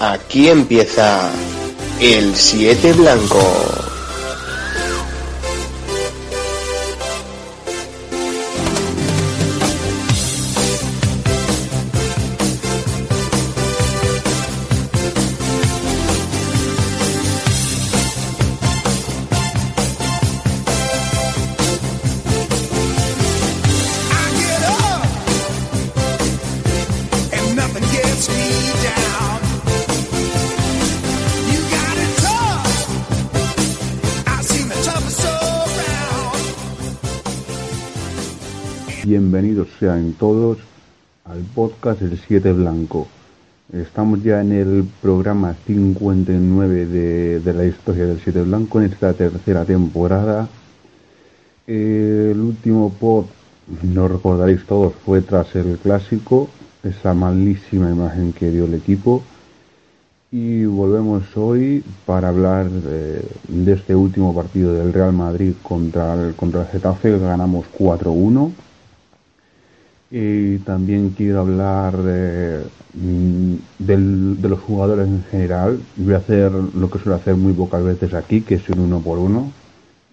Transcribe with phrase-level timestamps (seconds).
[0.00, 1.30] Aquí empieza
[2.00, 3.87] el 7 blanco.
[40.18, 40.58] Todos
[41.24, 43.08] al podcast El 7 Blanco.
[43.72, 49.12] Estamos ya en el programa 59 de, de la historia del 7 Blanco en esta
[49.12, 50.48] tercera temporada.
[51.66, 53.26] El último pod,
[53.82, 56.48] no recordaréis todos, fue tras el clásico,
[56.84, 59.22] esa malísima imagen que dio el equipo.
[60.30, 66.34] Y volvemos hoy para hablar eh, de este último partido del Real Madrid contra el,
[66.34, 68.52] contra el Getafe, ganamos 4-1.
[70.10, 72.64] Y también quiero hablar de,
[74.42, 75.80] los jugadores en general.
[75.96, 79.00] Voy a hacer lo que suelo hacer muy pocas veces aquí, que es un uno
[79.00, 79.52] por uno,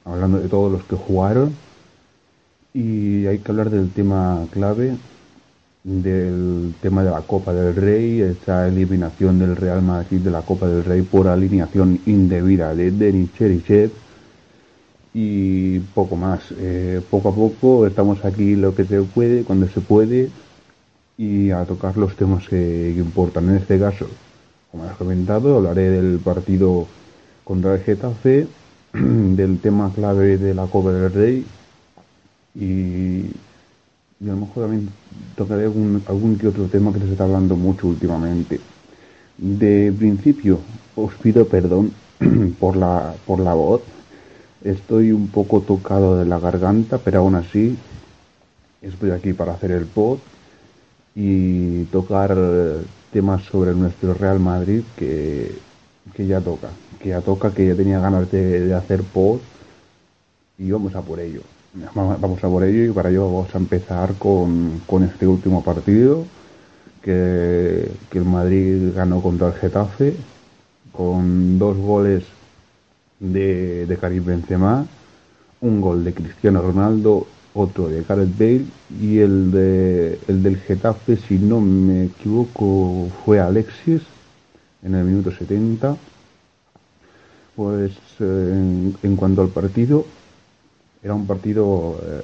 [0.04, 1.54] hablando de todos los que jugaron.
[2.74, 4.98] Y hay que hablar del tema clave,
[5.86, 10.68] del tema de la Copa del Rey, esa eliminación del Real Madrid de la Copa
[10.68, 13.92] del Rey por alineación indebida de Denis Cherichev
[15.18, 16.42] y poco más.
[16.58, 20.30] Eh, poco a poco estamos aquí lo que se puede, cuando se puede,
[21.18, 23.50] y a tocar los temas que, importan.
[23.50, 24.08] En este caso,
[24.70, 26.86] como has comentado, hablaré del partido
[27.46, 28.46] contra el Getafe,
[28.94, 31.46] del tema clave de la Copa del Rey,
[32.54, 32.66] y,
[34.20, 34.90] y a lo mejor también
[35.38, 38.60] tocaré algún, algún que otro tema que se está hablando mucho últimamente.
[39.38, 40.60] De principio,
[40.94, 41.94] os pido perdón
[42.60, 43.82] por la, por la voz.
[44.66, 47.78] Estoy un poco tocado de la garganta, pero aún así
[48.82, 50.18] estoy aquí para hacer el pod
[51.14, 52.36] y tocar
[53.14, 55.52] temas sobre nuestro Real Madrid que,
[56.16, 59.38] que ya toca, que ya toca, que ya tenía ganas de, de hacer pod
[60.58, 61.42] y vamos a por ello.
[61.94, 66.26] Vamos a por ello y para ello vamos a empezar con, con este último partido
[67.04, 70.16] que, que el Madrid ganó contra el Getafe
[70.92, 72.24] con dos goles
[73.34, 74.86] de, de Karim Benzema,
[75.62, 78.66] un gol de Cristiano Ronaldo, otro de Gareth Bale
[79.02, 84.02] y el, de, el del Getafe, si no me equivoco, fue Alexis
[84.84, 85.96] en el minuto 70.
[87.56, 90.06] Pues eh, en, cuanto al partido,
[91.02, 92.22] era un partido eh,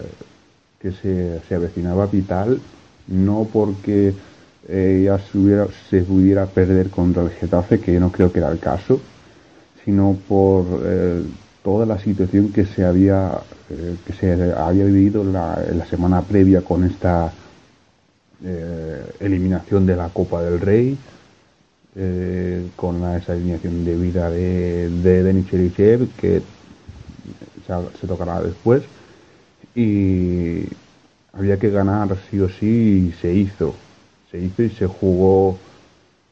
[0.79, 2.59] que se, se avecinaba vital,
[3.07, 4.13] no porque
[4.67, 5.67] eh, ya se, hubiera,
[6.05, 8.99] pudiera perder contra el Getafe, que yo no creo que era el caso,
[9.85, 11.23] sino por eh,
[11.63, 16.83] toda la situación que se había eh, que se había vivido la, semana previa con
[16.83, 17.31] esta
[18.43, 20.97] eh, eliminación de la Copa del Rey,
[21.95, 26.41] eh, con la, esa eliminación de vida de, de Denis Cherichev, que
[27.65, 28.83] se, se tocará después,
[29.73, 30.63] y
[31.31, 33.73] había que ganar sí o sí y se hizo.
[34.31, 35.57] Se hizo y se jugó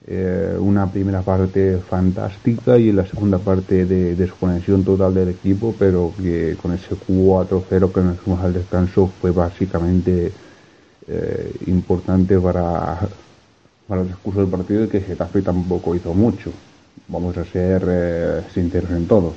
[0.07, 6.13] eh, una primera parte fantástica y la segunda parte de desconexión total del equipo, pero
[6.17, 10.31] que con ese 4-0 que nos fuimos al descanso fue básicamente
[11.07, 12.99] eh, importante para,
[13.87, 16.51] para el discurso del partido y que Getafe tampoco hizo mucho.
[17.07, 19.33] Vamos a ser eh, sinceros en todo.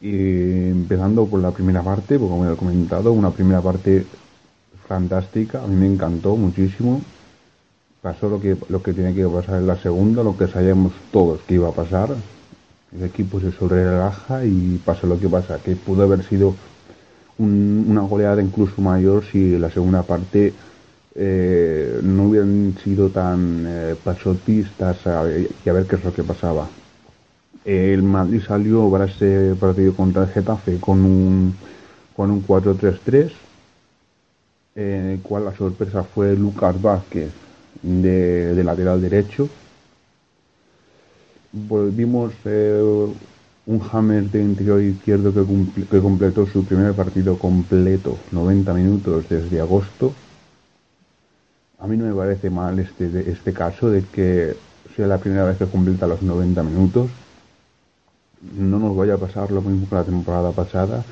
[0.00, 4.06] Y empezando por la primera parte, pues como he comentado, una primera parte
[4.86, 7.00] fantástica, a mí me encantó muchísimo.
[8.06, 11.40] Pasó lo que, lo que tenía que pasar en la segunda, lo que sabíamos todos
[11.40, 12.10] que iba a pasar.
[12.96, 16.54] El equipo se sobre relaja y pasa lo que pasa, que pudo haber sido
[17.36, 20.52] un- una goleada incluso mayor si la segunda parte
[21.16, 24.98] eh, no hubieran sido tan eh, pasotistas
[25.64, 26.68] y a ver qué es lo que pasaba.
[27.64, 31.56] El Madrid salió para ese partido contra el Getafe con un,
[32.14, 33.32] con un 4-3-3,
[34.76, 37.32] en el cual la sorpresa fue Lucas Vázquez
[37.82, 39.48] de, lateral derecho.
[41.52, 43.06] Volvimos eh,
[43.66, 49.60] un James de interior izquierdo que, que completó su primer partido completo, 90 minutos desde
[49.60, 50.12] agosto.
[51.78, 54.54] A mí no me parece mal este, de- este caso de que
[54.94, 57.10] sea la primera vez que completa los 90 minutos.
[58.58, 61.04] No nos vaya a pasar lo mismo que la temporada pasada,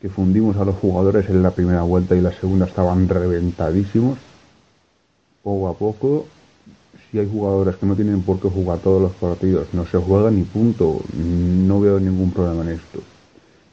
[0.00, 4.18] que fundimos a los jugadores en la primera vuelta y la segunda estaban reventadísimos.
[5.44, 6.26] Poco a poco,
[7.10, 10.38] si hay jugadores que no tienen por qué jugar todos los partidos, no se juegan
[10.38, 11.02] y punto.
[11.12, 13.00] No veo ningún problema en esto.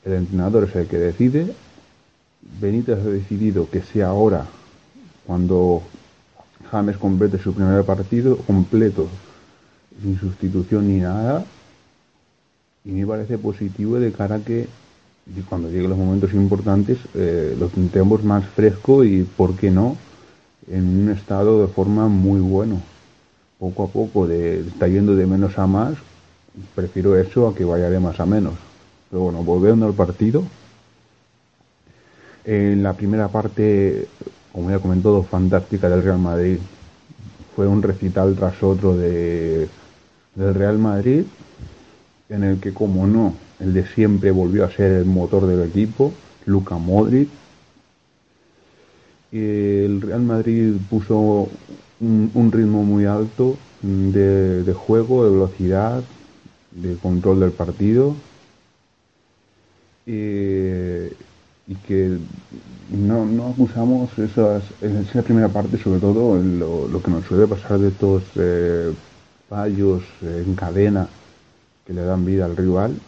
[0.03, 1.53] El entrenador es el que decide.
[2.59, 4.45] Benítez ha decidido que sea ahora
[5.25, 5.81] cuando
[6.69, 9.07] James complete su primer partido completo,
[10.01, 11.45] sin sustitución ni nada.
[12.83, 14.67] Y me parece positivo de cara a que
[15.47, 17.69] cuando lleguen los momentos importantes eh, lo
[18.23, 19.95] más fresco y, ¿por qué no?,
[20.69, 22.81] en un estado de forma muy bueno.
[23.59, 25.95] Poco a poco de, está yendo de menos a más,
[26.75, 28.53] prefiero eso a que vaya de más a menos.
[29.09, 30.43] Pero bueno, volviendo al partido.
[32.43, 34.07] En la primera parte,
[34.51, 36.57] como ya comentado, fantástica del Real Madrid.
[37.55, 39.67] Fue un recital tras otro de,
[40.35, 41.23] del Real Madrid,
[42.29, 46.13] en el que, como no, el de siempre volvió a ser el motor del equipo,
[46.45, 47.29] Luca Modric.
[49.31, 51.49] El Real Madrid puso
[51.99, 56.03] un, ritmo muy alto de, juego, de velocidad,
[56.71, 58.15] de control del partido
[60.05, 60.11] y,
[61.67, 62.17] y que
[62.91, 67.87] no, acusamos esas, esa primera parte, sobre todo lo, lo que nos suele pasar de
[67.87, 68.93] estos eh,
[69.47, 71.07] fallos eh, en cadena
[71.85, 72.99] que le dan vida al rival.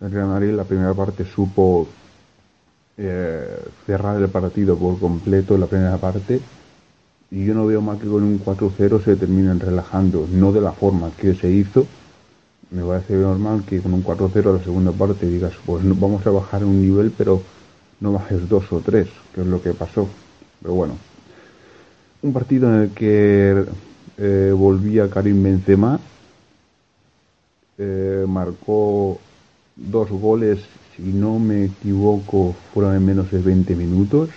[0.00, 1.86] El Real Madrid la primera parte supo
[2.96, 6.40] eh, cerrar el partido por completo en la primera parte
[7.34, 10.70] y yo no veo más que con un 4-0 se terminen relajando, no de la
[10.70, 11.84] forma que se hizo.
[12.70, 16.30] Me parece normal que con un 4-0 a la segunda parte digas, pues vamos a
[16.30, 17.42] bajar un nivel, pero
[17.98, 20.08] no bajes dos o tres, que es lo que pasó.
[20.62, 20.96] Pero bueno,
[22.22, 23.64] un partido en el que
[24.18, 25.98] eh, volvía Karim Benzema,
[27.78, 29.18] eh, marcó
[29.74, 30.60] dos goles,
[30.96, 34.30] si no me equivoco, fueron en menos de 20 minutos.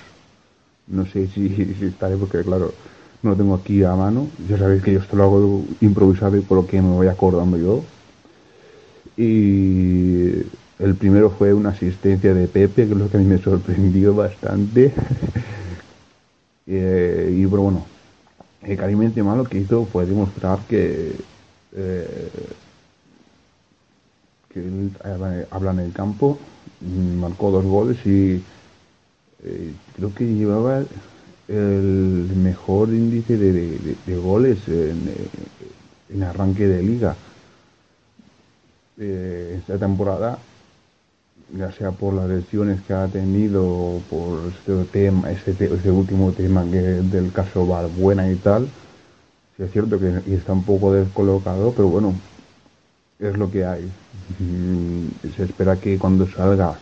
[0.88, 2.74] No sé si, estaré, porque claro,
[3.22, 4.28] no lo tengo aquí a mano.
[4.50, 7.58] Ya sabéis que yo esto lo hago improvisado y por lo que me voy acordando
[7.58, 7.84] yo.
[9.18, 10.44] Y
[10.80, 14.16] el primero fue una asistencia de Pepe, que es lo que a mí me sorprendió
[14.16, 14.94] bastante.
[16.68, 17.86] eh, y pero bueno,
[18.64, 21.14] el Karim Benzema lo que hizo fue demostrar que
[21.76, 22.30] eh,
[24.50, 24.62] que
[25.52, 26.38] habla en el campo,
[27.20, 28.42] marcó dos goles y
[29.44, 30.84] eh, creo que llevaba
[31.48, 35.14] el mejor índice de, de, goles en,
[36.10, 37.16] en, arranque de liga.
[39.00, 40.40] Eh, esta temporada
[41.56, 46.64] ya sea por las lesiones que ha tenido por este tema este, este último tema
[46.64, 48.68] que del caso Valbuena y tal
[49.56, 52.16] sí es cierto que está un poco descolocado pero bueno
[53.20, 53.92] es lo que hay
[55.36, 56.78] se espera que cuando salga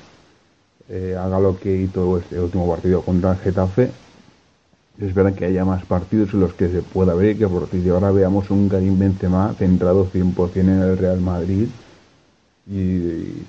[0.89, 3.91] eh, haga lo que hizo este último partido contra el Getafe
[4.99, 7.81] se espera que haya más partidos en los que se pueda ver y que partir
[7.81, 11.67] de ahora veamos un Karim Benzema centrado 100% en el Real Madrid
[12.67, 13.43] y,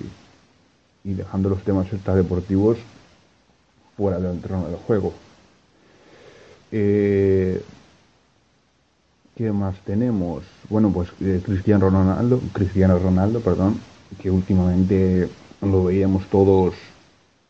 [1.04, 2.78] dejando los temas extradeportivos
[3.96, 5.14] fuera del terreno del juego.
[6.72, 7.62] Eh,
[9.46, 10.42] ¿Qué más tenemos?
[10.68, 13.78] Bueno, pues eh, Cristiano Ronaldo, Cristiano Ronaldo, perdón,
[14.20, 15.28] que últimamente
[15.62, 16.74] lo veíamos todos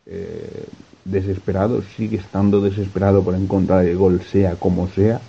[0.05, 0.65] eh,
[1.05, 5.19] desesperado, sigue estando desesperado por encontrar el gol sea como sea,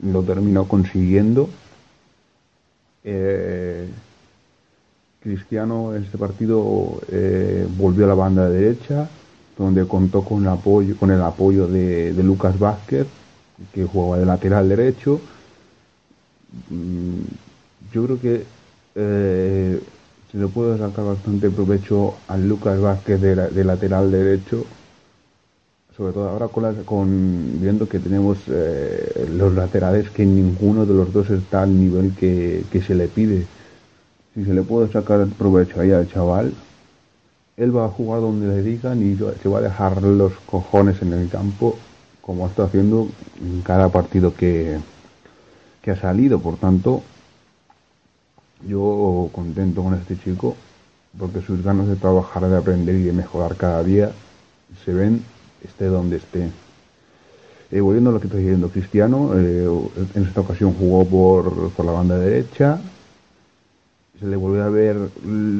[0.00, 1.50] lo terminó consiguiendo.
[3.02, 3.88] Eh,
[5.18, 9.08] Cristiano en este partido eh, volvió a la banda derecha,
[9.58, 13.08] donde contó con apoyo, con el apoyo de, de Lucas Vázquez,
[13.74, 15.20] que jugaba de lateral derecho.
[16.70, 17.22] Mm,
[17.92, 18.44] yo creo que
[18.94, 19.80] eh,
[20.30, 24.64] se le puede sacar bastante provecho al Lucas Vázquez de, lateral derecho
[25.96, 26.48] sobre todo ahora
[26.84, 32.14] con viendo que tenemos eh, los laterales que ninguno de los dos está al nivel
[32.14, 33.46] que, que, se le pide.
[34.32, 36.54] Si se le puede sacar provecho ahí al chaval,
[37.56, 41.14] él va a jugar donde le digan y se va a dejar los cojones en
[41.14, 41.76] el campo
[42.20, 43.08] como está haciendo
[43.40, 44.78] en cada partido que,
[45.82, 46.40] que ha salido.
[46.40, 47.02] Por tanto,
[48.66, 50.56] yo contento con este chico
[51.18, 54.12] porque sus ganas de trabajar, de aprender y de mejorar cada día
[54.84, 55.22] se ven
[55.64, 56.50] esté donde esté.
[57.70, 59.68] Eh, volviendo a lo que estoy diciendo, Cristiano eh,
[60.14, 62.80] en esta ocasión jugó por, por, la banda derecha.
[64.18, 64.96] Se le volvió a ver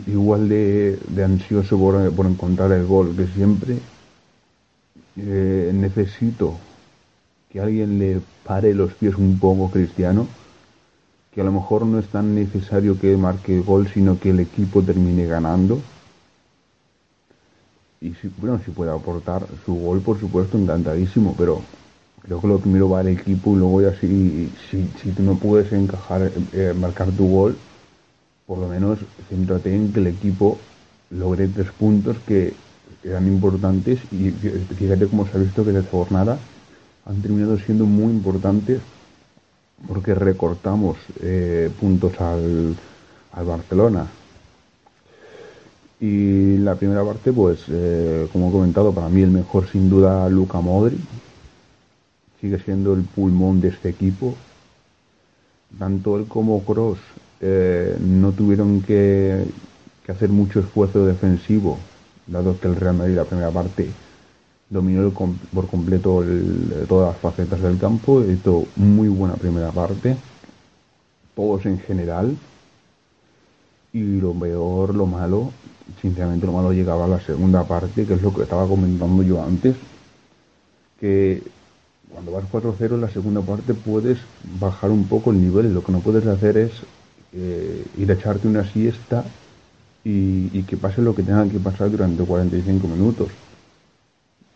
[0.06, 3.78] igual de, de ansioso por, por, encontrar el gol que siempre.
[5.16, 6.56] Eh, necesito
[7.50, 10.26] que alguien le pare los pies un poco Cristiano.
[11.34, 14.82] Que a lo mejor no es tan necesario que marque gol, sino que el equipo
[14.82, 15.80] termine ganando
[18.00, 21.62] y si, bueno, si puede aportar su gol, por supuesto, encantadísimo, pero
[22.22, 25.36] Creo que lo primero va el equipo y luego ya si, si, si tú no
[25.36, 27.56] puedes encajar, eh, marcar tu gol,
[28.46, 30.58] por lo menos céntrate en que el equipo
[31.10, 32.52] logre tres puntos que
[33.02, 36.38] eran importantes y fíjate cómo se ha visto que esta jornada
[37.08, 38.80] han terminado siendo muy importantes
[39.86, 42.76] porque recortamos eh, puntos al,
[43.32, 44.06] al Barcelona.
[46.00, 50.28] Y la primera parte, pues, eh, como he comentado, para mí el mejor sin duda
[50.28, 50.98] Luca Modri.
[52.40, 54.36] Sigue siendo el pulmón de este equipo.
[55.78, 56.98] Tanto él como Cross
[57.40, 59.44] eh, no tuvieron que,
[60.04, 61.78] que, hacer mucho esfuerzo defensivo,
[62.26, 63.90] dado que el Real Madrid la primera parte
[64.70, 66.22] dominó por completo
[66.88, 70.16] todas las facetas del campo, hizo muy buena primera parte,
[71.34, 72.36] todos en general,
[73.92, 75.50] y lo peor, lo malo,
[76.02, 79.42] sinceramente lo malo llegaba a la segunda parte, que es lo que estaba comentando yo
[79.42, 79.76] antes,
[81.00, 81.42] que
[82.12, 84.18] cuando vas 4-0 en la segunda parte puedes
[84.60, 86.72] bajar un poco el nivel, lo que no puedes hacer es
[87.32, 89.24] eh, ir a echarte una siesta
[90.04, 93.28] y, y, que pase lo que tenga que pasar durante 45 minutos.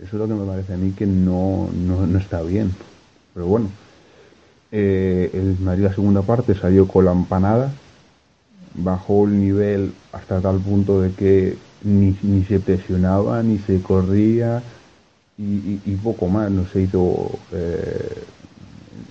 [0.02, 2.74] Eso es lo que me parece a mí que no, no, no está bien.
[3.34, 3.68] Pero bueno,
[4.72, 7.70] eh, el Madrid la segunda parte salió con la empanada,
[8.74, 14.62] bajó el nivel hasta tal punto de que ni, ni se presionaba, ni se corría
[15.38, 17.30] y, poco más, no se hizo...
[17.52, 18.24] Eh,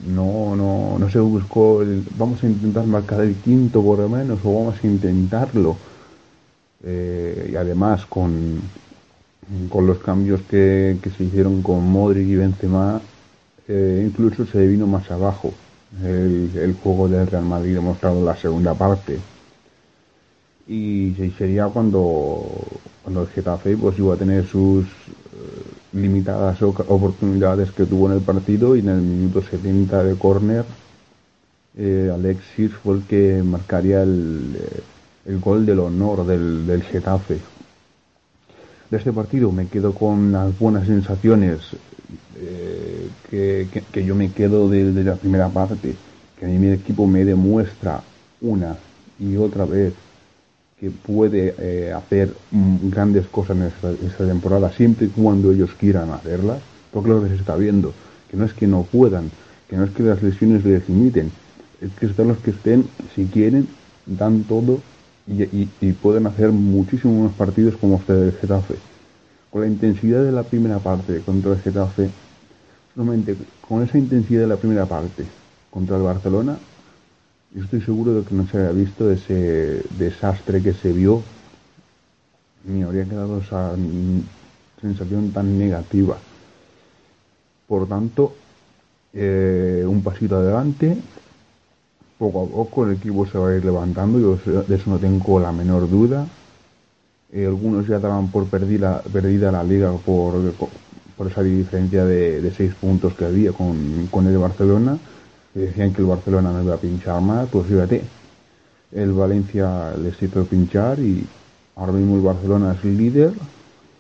[0.08, 4.40] no, no, no se buscó el, vamos a intentar marcar el quinto por lo menos
[4.44, 5.78] o vamos a intentarlo
[6.84, 8.62] eh, y además con,
[9.70, 13.02] con los cambios que, que, se hicieron con Modric y Benzema
[13.68, 15.54] eh, incluso se vino más abajo
[16.04, 19.20] el, juego del Real Madrid demostrado en la segunda parte
[20.68, 22.46] y sería cuando
[23.04, 24.86] cuando el Getafe pues iba a tener sus
[25.94, 30.64] limitadas oportunidades que tuvo en el partido y en el minuto 70 de córner
[31.78, 34.58] eh, Alexis fue el que marcaría el,
[35.26, 37.40] el gol del honor del, del, Getafe.
[38.92, 41.60] De este partido me quedo con las buenas sensaciones
[42.38, 45.96] eh, que, que, yo me quedo de, de la primera parte,
[46.38, 48.04] que a mí mi equipo me demuestra
[48.42, 48.76] una
[49.18, 49.94] y otra vez
[50.78, 56.10] que puede eh, hacer grandes cosas en esta, esta, temporada siempre y cuando ellos quieran
[56.10, 56.60] hacerlas,
[56.92, 57.94] porque lo que se está viendo,
[58.30, 59.32] que no es que no puedan,
[59.70, 61.32] que no es que las lesiones les limiten,
[61.80, 63.70] es que están los que estén, si quieren,
[64.06, 64.82] dan todo
[65.28, 68.76] y, y, pueden hacer muchísimos partidos como este del Getafe.
[69.50, 72.10] Con la intensidad de la primera parte contra el Getafe,
[72.96, 73.36] solamente
[73.68, 75.26] con esa intensidad de la primera parte
[75.70, 76.58] contra el Barcelona,
[77.54, 81.22] yo estoy seguro de que no se había visto ese desastre que se vio,
[82.66, 83.76] ni habría quedado esa
[84.80, 86.18] sensación tan negativa.
[87.68, 88.36] Por tanto,
[89.14, 90.98] eh, un pasito adelante,
[92.22, 95.40] poco a poco el equipo se va a ir levantando, yo de eso no tengo
[95.40, 96.28] la menor duda.
[97.34, 100.36] Eh, algunos ya daban por perdida, perdida la liga por,
[101.18, 105.00] por esa diferencia de, de seis puntos que había con, con el Barcelona
[105.54, 108.04] decían que el Barcelona no iba a pinchar más, pues fíjate,
[108.94, 111.26] el Valencia les hizo pinchar y
[111.76, 113.34] ahora mismo el Barcelona es líder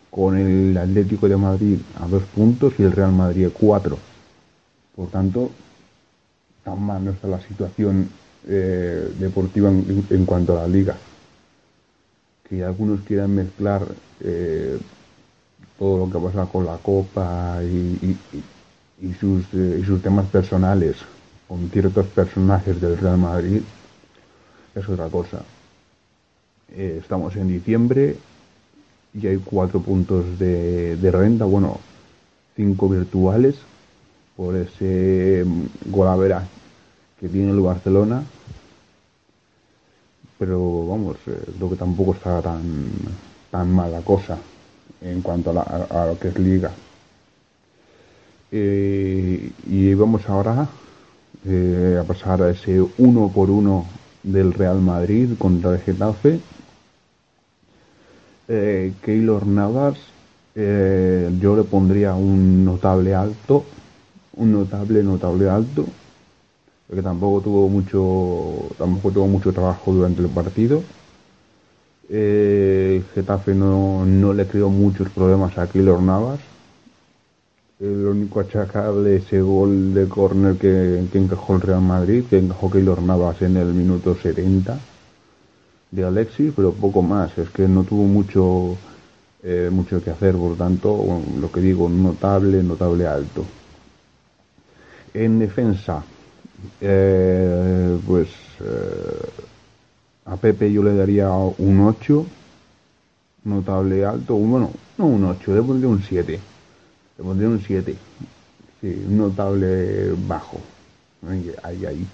[0.10, 3.98] con el Atlético de Madrid a dos puntos y el Real Madrid a cuatro.
[4.96, 5.52] Por tanto,
[6.64, 8.10] tan mal no está la situación
[8.48, 10.96] eh, deportiva en, cuanto a la liga.
[12.48, 13.86] Que algunos quieran mezclar
[14.20, 14.78] eh,
[15.80, 18.18] todo lo que pasa con la Copa y,
[19.02, 20.98] y, sus, eh, y sus temas personales
[21.48, 23.62] con ciertos personajes del Real Madrid
[24.74, 25.42] es otra cosa.
[26.74, 28.16] Eh, estamos en diciembre
[29.14, 31.80] y hay cuatro puntos de, renta, bueno,
[32.56, 33.56] cinco virtuales
[34.36, 35.46] por ese
[35.86, 36.44] golavera
[37.20, 38.24] que tiene el Barcelona.
[40.40, 42.90] Pero vamos, eh, creo que tampoco está tan,
[43.52, 44.38] tan mala cosa
[45.02, 46.72] en cuanto a, la, a, lo que es liga.
[48.52, 50.68] Eh, y vamos ahora
[51.46, 53.86] eh, a pasar a ese uno por uno
[54.24, 56.40] del Real Madrid contra el Getafe.
[58.48, 59.98] Eh, Keylor Navas,
[60.54, 63.66] eh, yo le pondría un notable alto,
[64.42, 65.86] un notable, notable alto,
[66.88, 70.84] porque tampoco tuvo mucho, tampoco tuvo mucho trabajo durante el partido.
[72.10, 76.40] Eh, Getafe no, no le creó muchos problemas a Keylor Navas
[77.80, 82.70] el único achacable ese gol de córner que, que, encajó el Real Madrid, que encajó
[82.70, 84.78] Keylor Navas en el minuto 70
[85.90, 88.78] de Alexis, pero poco más, es que no tuvo mucho
[89.44, 93.44] eh, mucho que hacer, por tanto, lo que digo, notable, notable alto.
[95.14, 96.04] En defensa,
[96.80, 98.28] eh, pues
[98.62, 99.30] eh,
[100.26, 102.26] a Pepe yo le daría un 8,
[103.44, 106.40] notable alto, bueno, no un 8, le pondría un 7.
[107.18, 107.96] Le pondría un 7.
[108.80, 110.60] Sí, un notable bajo.
[111.30, 112.08] Ahí, ahí, ahí.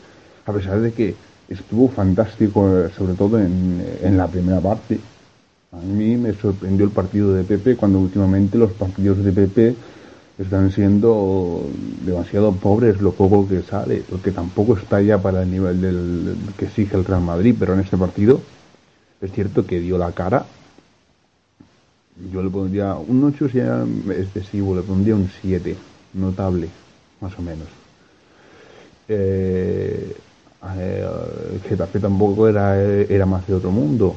[0.45, 1.15] A pesar de que
[1.47, 4.99] estuvo fantástico, eh, sobre todo en, en la primera parte.
[5.71, 9.75] A mí me sorprendió el partido de Pepe cuando últimamente los partidos de Pepe
[10.37, 11.65] están siendo
[12.05, 16.65] demasiado pobres lo poco que sale, porque tampoco está ya para el nivel del que
[16.65, 18.39] exige el Real Madrid, pero en este partido
[19.19, 20.45] es cierto que dio la cara.
[22.31, 25.75] Yo le pondría un 8 sería excesivo, le pondría un 7,
[26.13, 26.69] notable,
[27.19, 27.67] más o menos.
[29.07, 30.15] Eh,
[30.77, 34.15] el Getafe tampoco era, era más de otro mundo,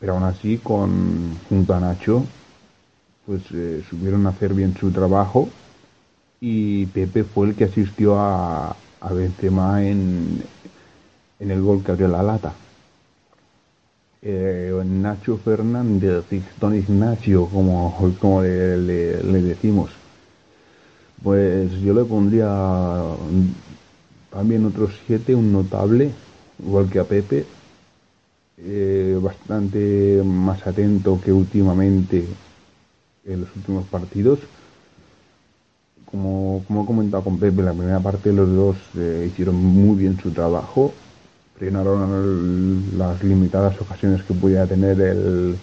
[0.00, 2.24] pero aún así con junto a Nacho
[3.28, 5.50] pues eh, supieron hacer bien su trabajo
[6.40, 10.42] y Pepe fue el que asistió a, a Benzema en,
[11.38, 12.54] en el gol que abrió la lata.
[14.22, 16.24] Eh, Nacho Fernández,
[16.58, 18.78] Don Ignacio, como, como le,
[19.42, 19.90] decimos,
[21.22, 22.48] pues yo le pondría
[24.30, 26.12] también otros siete, un notable,
[26.66, 27.44] igual que a Pepe,
[28.56, 32.24] eh, bastante más atento que últimamente
[33.28, 34.40] en los últimos partidos.
[36.10, 39.96] Como, como he comentado con Pepe, en la primera parte los dos eh, hicieron muy
[39.98, 40.94] bien su trabajo,
[41.56, 45.56] frenaron las limitadas ocasiones que podía tener el,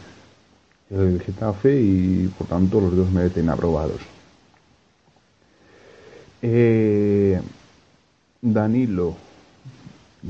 [0.91, 3.99] el Getafe y por tanto los dos merecen aprobados.
[6.43, 7.41] Eh,
[8.39, 9.15] Danilo,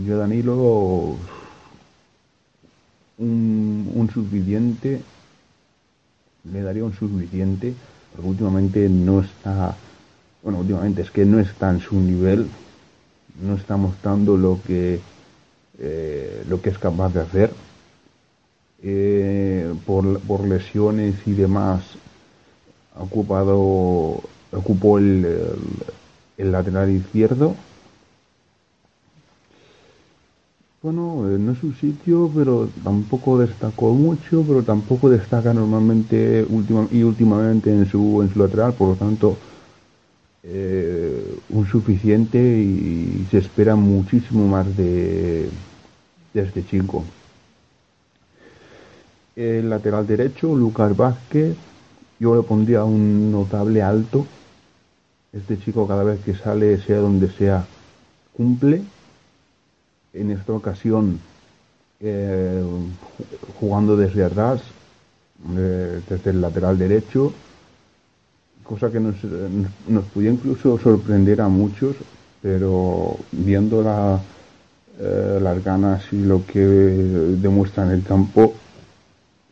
[0.05, 1.17] yo Danilo
[3.17, 5.01] un, un suficiente,
[6.51, 7.73] le daría un suficiente,
[8.11, 9.75] porque últimamente no está,
[10.43, 12.47] bueno, últimamente es que no está en su nivel,
[13.41, 14.99] no está mostrando lo que,
[15.79, 17.51] eh, lo que es capaz de hacer.
[18.83, 21.81] Eh, por, por lesiones y demás,
[22.96, 25.57] ha ocupado, ocupó el, el,
[26.37, 27.55] el lateral izquierdo.
[30.85, 36.45] Bueno, eh, no es su sitio, pero tampoco destacó mucho, pero tampoco destaca normalmente
[36.91, 39.35] y últimamente en su, en su lateral, por lo tanto,
[40.43, 45.50] eh, un suficiente y se espera muchísimo más de,
[46.35, 47.03] de este chico.
[49.35, 51.55] El lateral derecho, Lucas Vázquez,
[52.19, 54.27] yo le pondría un notable alto.
[55.33, 57.65] Este chico cada vez que sale, sea donde sea,
[58.37, 58.83] cumple
[60.15, 61.19] en esta ocasión
[61.99, 62.63] eh,
[63.59, 64.61] jugando desde atrás,
[65.57, 67.33] eh, desde el lateral derecho,
[68.63, 69.15] cosa que nos,
[69.87, 71.95] nos podía incluso sorprender a muchos,
[72.41, 74.19] pero viendo la,
[74.99, 78.53] eh, las ganas y lo que demuestra en el campo,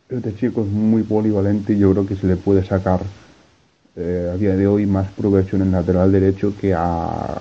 [0.08, 3.00] este chico es muy polivalente y yo creo que se le puede sacar
[3.96, 7.40] a día de hoy más provecho en el lateral derecho que a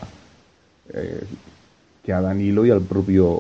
[2.04, 3.40] que a Danilo y al propio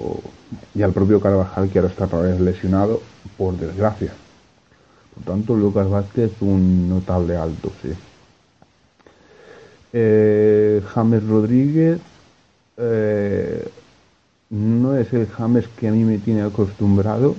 [0.73, 3.01] y al propio Carvajal que ahora está otra vez lesionado
[3.37, 4.13] por desgracia.
[5.13, 7.89] Por tanto Lucas Vázquez un notable alto sí.
[9.91, 11.99] Eh, James Rodríguez
[12.77, 13.67] eh,
[14.49, 17.35] no es el James que a mí me tiene acostumbrado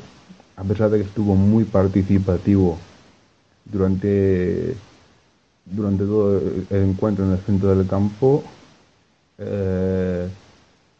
[0.57, 2.79] a pesar de que estuvo muy participativo
[3.65, 4.77] durante
[5.65, 6.39] durante todo
[6.71, 8.45] el encuentro en el centro del campo
[9.39, 10.29] eh,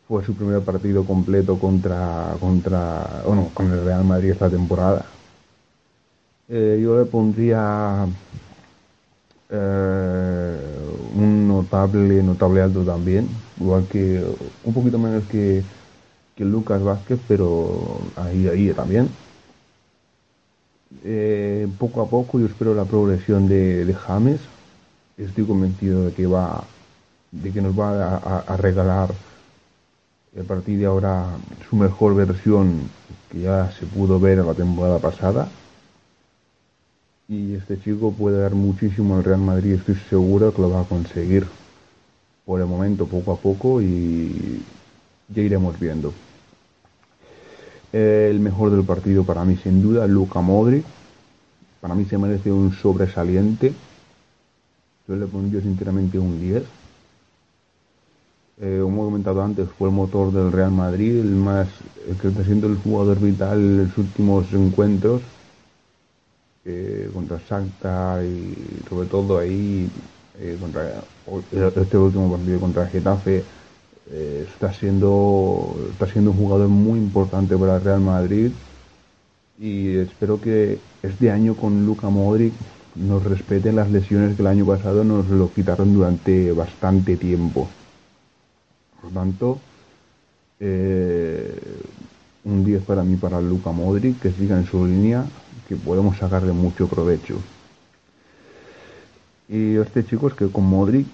[0.09, 5.07] fue su primer partido completo contra contra bueno con el Real Madrid esta temporada.
[6.49, 8.07] Eh, yo le pondría
[9.49, 10.59] eh,
[11.15, 14.23] un notable notable alto también igual que
[14.65, 15.63] un poquito menos que,
[16.37, 19.09] que Lucas Vázquez pero ahí ahí también.
[21.03, 24.41] Eh, poco a poco yo espero la progresión de, James.
[25.17, 26.65] Estoy convencido de que va
[27.31, 29.11] de que nos va a, a regalar
[30.39, 31.27] a partir de ahora
[31.69, 32.91] su mejor versión
[33.31, 35.49] que ya se pudo ver en la temporada pasada.
[37.29, 40.85] Y este chico puede dar muchísimo al Real Madrid estoy seguro que lo va a
[40.85, 41.47] conseguir.
[42.45, 44.63] Por el momento poco a poco y
[45.29, 46.13] ya iremos viendo.
[47.93, 50.85] El mejor del partido para mí sin duda Luka Modric.
[51.81, 53.73] Para mí se merece un sobresaliente.
[55.07, 56.65] Yo le pondría sinceramente un 10
[58.61, 61.69] eh, como he comentado antes, fue el motor del Real Madrid, el más,
[62.21, 65.23] que está siendo el jugador vital en los últimos encuentros,
[66.67, 68.55] eh, contra Shakhtar y
[68.89, 69.87] sobre todo ahí
[70.41, 71.03] eh, contra
[71.55, 73.45] este último partido contra Getafe
[74.11, 78.51] eh, está siendo está siendo un jugador muy importante para el Real Madrid
[79.61, 82.55] y espero que este año con Luka Modric
[82.95, 87.69] nos respeten las lesiones que el año pasado nos lo quitaron durante bastante tiempo.
[89.05, 89.59] Por tanto,
[90.61, 91.61] eh,
[92.45, 95.27] un 10 para mí para Luka Modric, que siga en su línea,
[95.69, 97.37] que podemos sacarle mucho provecho.
[99.47, 101.07] Y este chico es que con Modric,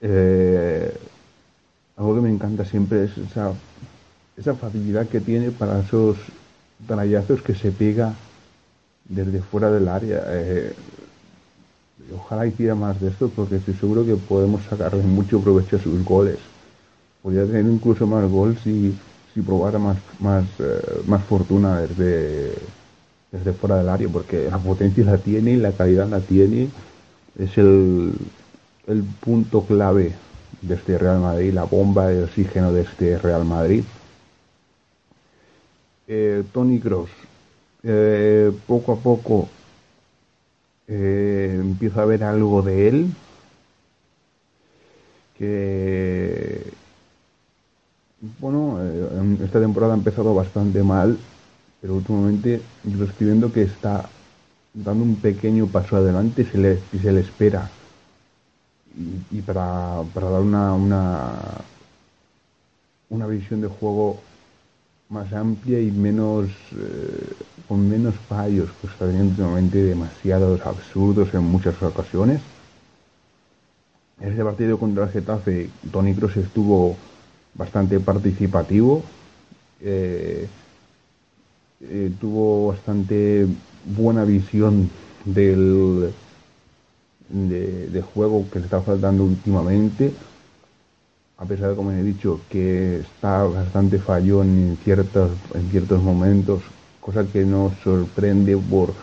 [0.00, 0.96] eh,
[1.98, 3.52] algo que me encanta siempre es esa,
[4.38, 6.16] esa facilidad que tiene para esos
[6.86, 8.14] trayazos que se pega
[9.06, 10.22] desde fuera del área.
[10.28, 10.74] Eh,
[12.16, 16.02] ojalá hiciera más de esto porque estoy seguro que podemos sacarle mucho provecho a sus
[16.02, 16.38] goles.
[17.24, 18.94] Podría tener incluso más goles si,
[19.32, 22.52] si probara más, más, eh, más fortuna desde,
[23.32, 26.68] desde fuera del área porque la potencia la tiene y la calidad la tiene
[27.38, 28.12] es el,
[28.86, 30.12] el punto clave
[30.60, 33.84] de este Real Madrid, la bomba de oxígeno de este Real Madrid.
[36.06, 37.08] Eh, Tony Cross,
[37.84, 39.48] eh, poco a poco
[40.86, 43.06] eh, empiezo a ver algo de él
[45.38, 46.62] que
[48.38, 48.78] bueno
[49.42, 51.18] esta temporada ha empezado bastante mal
[51.80, 54.08] pero últimamente yo estoy viendo que está
[54.74, 57.70] dando un pequeño paso adelante se le, se le espera.
[59.30, 61.32] Y, para, para, dar una, una,
[63.10, 64.20] una visión de juego
[65.08, 67.34] más amplia y menos eh,
[67.68, 72.40] con menos fallos, que está teniendo últimamente demasiados absurdos en muchas ocasiones.
[74.20, 76.96] En ese partido contra el Getafe, Tony Cross estuvo
[77.54, 79.02] bastante participativo.
[79.80, 80.46] Eh,
[81.80, 83.46] eh, tuvo bastante
[83.84, 84.88] buena visión
[85.24, 86.12] del
[87.28, 90.12] de, juego que le está faltando últimamente
[91.36, 96.62] a pesar de como he dicho que está bastante fallón en ciertos en ciertos momentos
[97.00, 98.94] cosa que nos sorprende por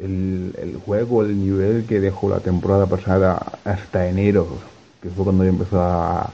[0.00, 4.73] el, el, juego el nivel que dejó la temporada pasada hasta enero
[5.04, 6.32] que fue cuando ya empezó a,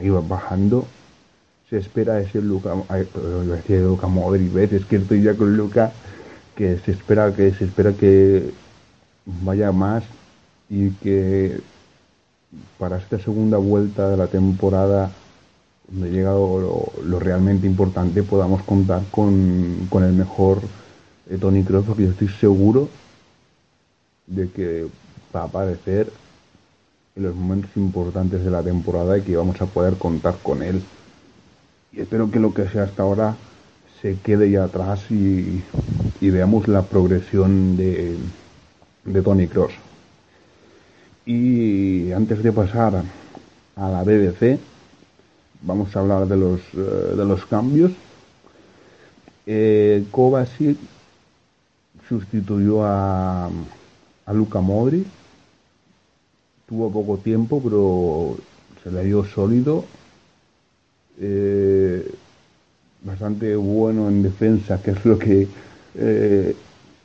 [0.00, 0.86] ir bajando
[1.68, 3.06] se espera ese Luca, ay,
[3.46, 4.72] decía Luca Modric, ¿ves?
[4.72, 5.92] Es que estoy ya con Luca,
[6.56, 8.50] que se espera que se espera que
[9.44, 10.02] vaya más
[10.70, 11.60] y que
[12.78, 15.12] para esta segunda vuelta de la temporada
[15.88, 20.62] donde llega lo, lo realmente importante podamos contar con, con el mejor
[21.28, 22.88] eh, Tony Kroos porque yo estoy seguro
[24.26, 24.86] de que
[25.34, 26.10] va a aparecer
[27.16, 30.82] en los momentos importantes de la temporada y que vamos a poder contar con él
[31.92, 33.36] y espero que lo que sea hasta ahora
[34.00, 35.62] se quede ya atrás y,
[36.20, 38.16] veamos la progresión de,
[39.04, 39.72] de Tony Cross.
[41.26, 43.02] Y antes de pasar
[43.76, 44.58] a la BBC,
[45.62, 47.92] vamos a hablar de los, eh, de los cambios.
[49.46, 50.78] Eh, Kovacic
[52.08, 53.50] sustituyó a,
[54.26, 55.04] a Luca Modri.
[56.70, 58.36] Tuvo poco tiempo, pero
[58.84, 59.84] se le dio sólido
[61.20, 62.08] eh,
[63.02, 65.48] bastante bueno en defensa, que es lo que
[65.96, 66.56] eh,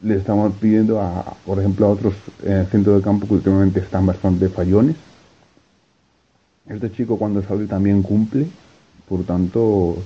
[0.04, 3.80] le estamos pidiendo a, por ejemplo, a otros en el centro de campo que últimamente
[3.80, 4.98] están bastante fallones.
[6.70, 8.46] Este chico cuando sale también cumple,
[9.10, 9.98] por tanto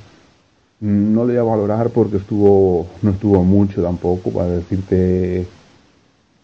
[0.80, 5.46] no le voy a valorar porque estuvo no estuvo mucho tampoco para decirte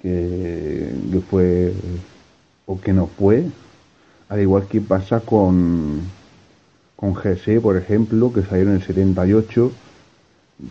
[0.02, 1.74] que, que fue
[2.66, 3.46] o que no fue,
[4.30, 6.02] al igual que pasa con
[6.96, 9.72] con GC, por ejemplo, que salió en el 78,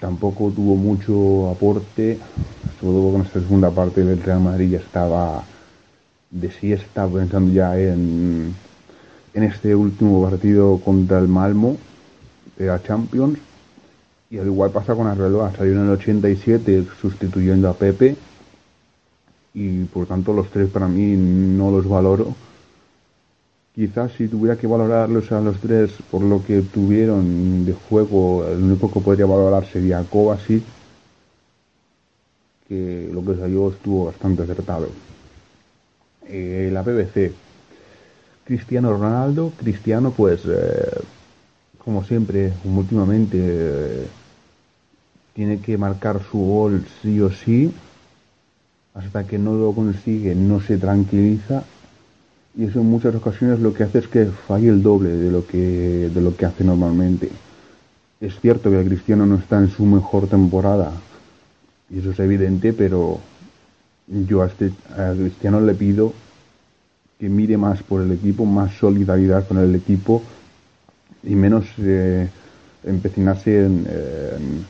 [0.01, 2.19] tampoco tuvo mucho aporte,
[2.81, 5.45] sobre todo con esta segunda parte del Real Madrid ya estaba
[6.31, 8.55] de siesta, pensando ya en,
[9.35, 11.77] en este último partido contra el Malmo
[12.57, 13.39] de la Champions.
[14.31, 18.17] Y al igual pasa con Arbeloa, salió en el 87 sustituyendo a Pepe
[19.55, 22.35] y por tanto los tres para mí no los valoro.
[23.75, 28.63] Quizás si tuviera que valorarlos a los tres por lo que tuvieron de juego, el
[28.63, 30.63] único que podría valorar sería Kovacic,
[32.69, 34.89] que lo que salió estuvo bastante acertado.
[36.27, 37.33] Eh, la BBC,
[38.45, 41.01] Cristiano Ronaldo, Cristiano pues, eh,
[41.79, 44.07] como siempre, últimamente, eh,
[45.35, 47.73] tiene que marcar su gol sí o sí,
[48.95, 51.65] hasta que no lo consigue no se tranquiliza
[52.57, 55.47] y eso en muchas ocasiones lo que hace es que falle el doble de lo
[55.47, 57.29] que, de lo que hace normalmente.
[58.21, 60.93] Es cierto que el Cristiano no está en su mejor temporada,
[61.91, 63.19] y eso es evidente, pero
[64.07, 64.71] yo a, este,
[65.17, 66.13] Cristiano le pido
[67.19, 70.23] que mire más por el equipo, más solidaridad con el equipo
[71.25, 72.29] y menos eh,
[72.85, 74.67] empecinarse en, en,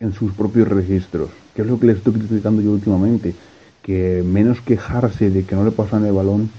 [0.00, 3.34] en, sus propios registros, que es lo que le estoy criticando yo últimamente,
[4.24, 6.50] menos quejarse de que no le pasan el balón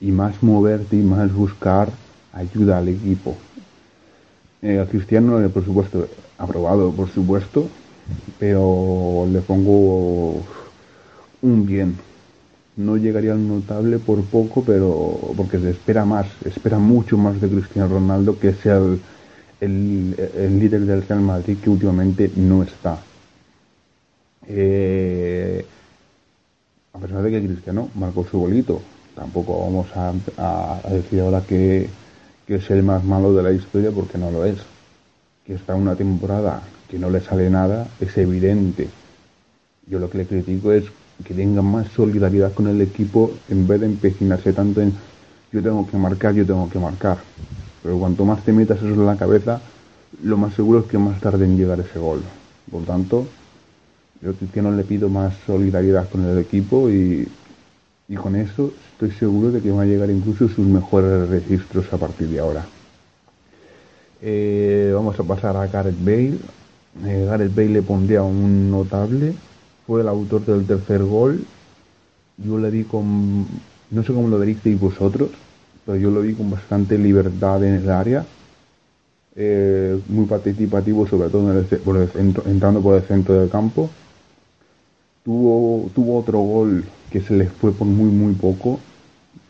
[0.00, 1.88] y más moverte y más buscar
[2.32, 3.36] ayuda al equipo.
[4.62, 7.68] Eh, a Cristiano, por supuesto, aprobado, por supuesto,
[8.38, 10.42] pero le pongo
[11.42, 11.96] un bien.
[12.76, 17.48] No llegaría al notable por poco, pero porque se espera más, espera mucho más de
[17.48, 18.80] Cristiano Ronaldo que sea
[19.60, 22.98] el líder del Real Madrid que últimamente no está.
[24.52, 25.64] Eh,
[26.92, 28.80] a pesar de que Cristiano marcó su bolito,
[29.14, 31.88] tampoco vamos a, decir ahora que,
[32.46, 34.58] que, es el más malo de la historia porque no lo es.
[35.46, 38.88] Que está una temporada que no le sale nada es evidente.
[39.86, 40.84] Yo lo que le critico es
[41.24, 44.92] que tenga más solidaridad con el equipo en vez de empecinarse tanto en
[45.52, 47.18] yo tengo que marcar, yo tengo que marcar.
[47.82, 49.60] Pero cuanto más te metas eso en la cabeza,
[50.22, 52.22] lo más seguro es que más tarde en llegar ese gol.
[52.70, 53.26] Por tanto,
[54.22, 57.26] yo que no le pido más solidaridad con el equipo y,
[58.08, 61.96] y con eso estoy seguro de que va a llegar incluso sus mejores registros a
[61.96, 62.66] partir de ahora.
[64.20, 66.36] Eh, vamos a pasar a Gareth Bale.
[67.06, 69.32] Eh, Gareth Bale le pondría un notable.
[69.86, 71.44] Fue el autor del tercer gol.
[72.36, 73.46] Yo le di con.
[73.90, 75.30] No sé cómo lo veréis vosotros,
[75.86, 78.24] pero yo lo vi con bastante libertad en el área.
[79.34, 81.64] Eh, muy participativo, sobre todo
[82.46, 83.88] entrando por el centro del campo.
[85.24, 88.80] Tuvo, tuvo otro gol que se les fue por muy, muy poco,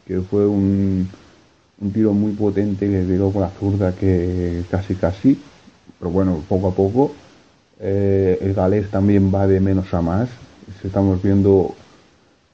[0.06, 1.08] que fue un,
[1.80, 5.38] un tiro muy potente que tiró con la zurda que casi, casi,
[5.98, 7.12] pero bueno, poco a poco.
[7.78, 10.28] Eh, el galés también va de menos a más.
[10.84, 11.74] Estamos viendo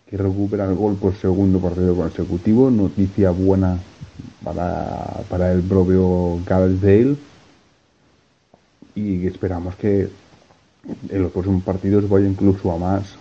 [0.08, 2.70] que recupera el gol por segundo partido consecutivo.
[2.70, 3.78] Noticia buena
[4.44, 7.16] para, para el propio Gareth Bale.
[8.94, 10.08] Y esperamos que
[11.08, 13.16] en los próximos partidos vaya incluso a más.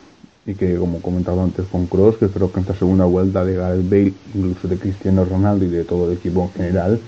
[0.47, 3.89] Y que, como comentado antes con Cross, que espero que esta segunda vuelta de Gareth
[3.89, 6.99] Bale, incluso de Cristiano Ronaldo y de todo el equipo en general,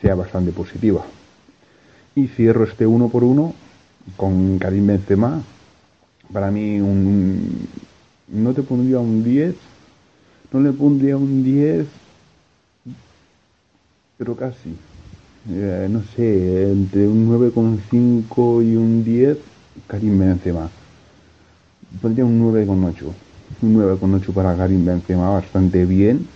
[0.00, 1.04] sea bastante positiva.
[2.14, 3.54] Y cierro este uno por uno
[4.16, 5.42] con Karim Benzema.
[6.32, 7.66] Para mí, un,
[8.28, 9.54] no te pondría un 10,
[10.52, 11.86] no le pondría un 10,
[14.16, 14.76] pero casi.
[15.48, 19.38] Eh, no sé, entre un 9,5 y un 10,
[19.86, 20.68] Karim Benzema.
[22.00, 23.12] Pondría un 9,8.
[23.62, 26.26] Un 9,8 para Karim Benzema, bastante bien,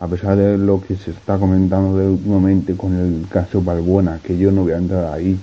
[0.00, 4.50] a pesar de lo que se está comentando últimamente con el caso Balbuena, que yo
[4.50, 5.38] no voy a entrar ahí.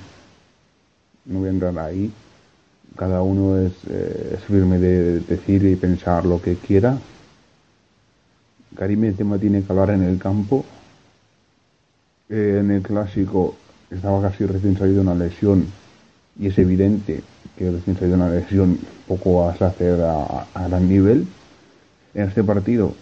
[1.25, 2.11] No voy a entrar ahí
[2.95, 6.97] cada uno es, eh, firme de decir y pensar lo que quiera.
[8.75, 10.65] Karim Benzema tiene que hablar en el campo.
[12.29, 13.55] Eh, en el clásico
[13.89, 15.65] estaba casi recién salido una lesión
[16.39, 17.21] y es evidente
[17.61, 21.27] que recién salido una lesión poco a hacer a, a gran nivel.
[22.13, 22.93] En este partido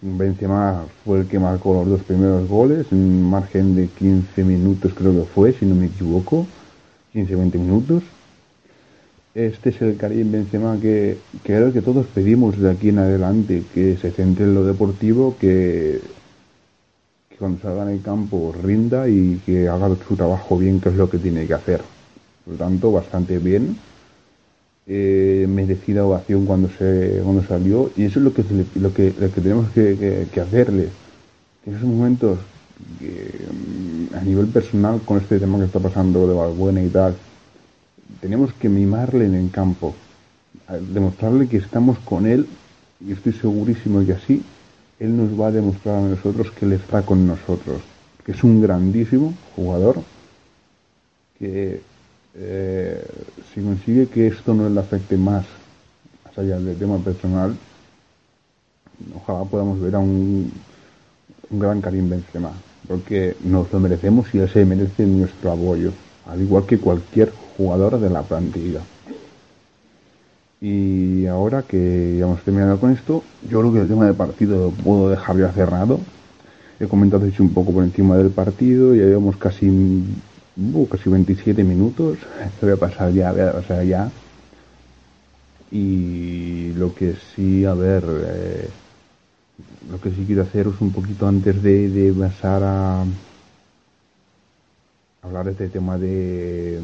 [0.00, 5.12] Benzema fue el que marcó los dos primeros goles en margen de 15 minutos creo
[5.12, 6.46] que fue, si no me equivoco,
[7.14, 8.02] 15-20 minutos
[9.34, 13.62] este es el Karim Benzema que, que creo que todos pedimos de aquí en adelante,
[13.72, 16.00] que se centre en lo deportivo, que
[17.38, 21.08] cuando salga en el campo rinda y que haga su trabajo bien, que es lo
[21.08, 21.80] que tiene que hacer.
[22.50, 23.76] Por lo tanto, bastante bien.
[24.88, 28.42] Eh, merecida ovación cuando se cuando salió y eso es lo que
[28.74, 30.88] lo que, lo que tenemos que, hacerle
[31.64, 32.40] en esos momentos
[34.16, 37.14] a nivel personal con este tema que está pasando de Valbuena y tal
[38.20, 39.94] tenemos que mimarle en el campo,
[40.92, 42.48] demostrarle que estamos con él
[43.06, 44.42] y estoy segurísimo que así
[44.98, 47.80] él nos va a demostrar a nosotros que él está con nosotros,
[48.24, 50.02] que es un grandísimo jugador,
[51.38, 51.80] que
[52.34, 53.04] eh,
[53.52, 55.44] si consigue que esto no le afecte más,
[56.24, 57.56] más allá del tema personal,
[59.14, 60.52] ojalá podamos ver a un,
[61.50, 62.52] gran Karim Benzema,
[62.86, 65.92] porque nos lo merecemos y él se merece nuestro apoyo,
[66.26, 68.80] al igual que cualquier jugador de la plantilla.
[70.60, 74.66] Y ahora que ya hemos terminado con esto, yo creo que el tema del partido
[74.66, 75.98] lo puedo dejar ya cerrado.
[76.78, 80.04] He comentado hecho un poco por encima del partido, ya llevamos casi,
[80.74, 82.18] uh, casi 27 minutos.
[82.44, 84.10] Esto voy a pasar ya, voy a pasar ya.
[85.70, 88.68] Y lo que sí, a ver, eh,
[89.90, 93.04] lo que sí quiero hacer es un poquito antes de, de pasar a
[95.22, 96.80] hablar de este tema de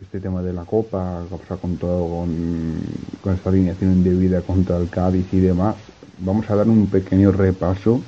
[0.00, 2.74] este tema de la Copa, que ha con con,
[3.22, 5.76] con esta alineación indebida contra el Cádiz y demás,
[6.18, 8.02] vamos a dar un pequeño repaso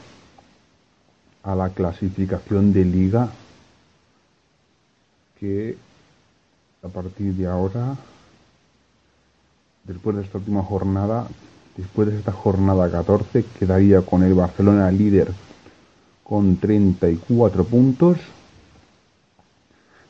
[1.49, 3.31] a la clasificación de liga
[5.41, 5.79] que
[6.83, 7.97] a partir de ahora,
[9.85, 11.27] después de esta última jornada,
[11.75, 15.33] después de esta jornada 14, quedaría con el Barcelona líder
[16.23, 18.19] con 34 puntos,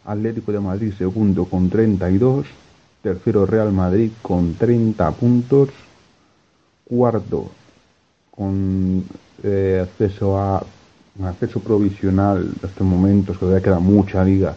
[0.07, 2.48] Atlético de Madrid segundo con 32,
[3.01, 5.68] tercero Real Madrid con 30 puntos,
[6.85, 7.53] cuarto
[8.33, 9.05] con
[9.44, 10.64] eh, acceso a
[11.18, 14.54] un acceso provisional en estos momentos, que todavía queda mucha liga,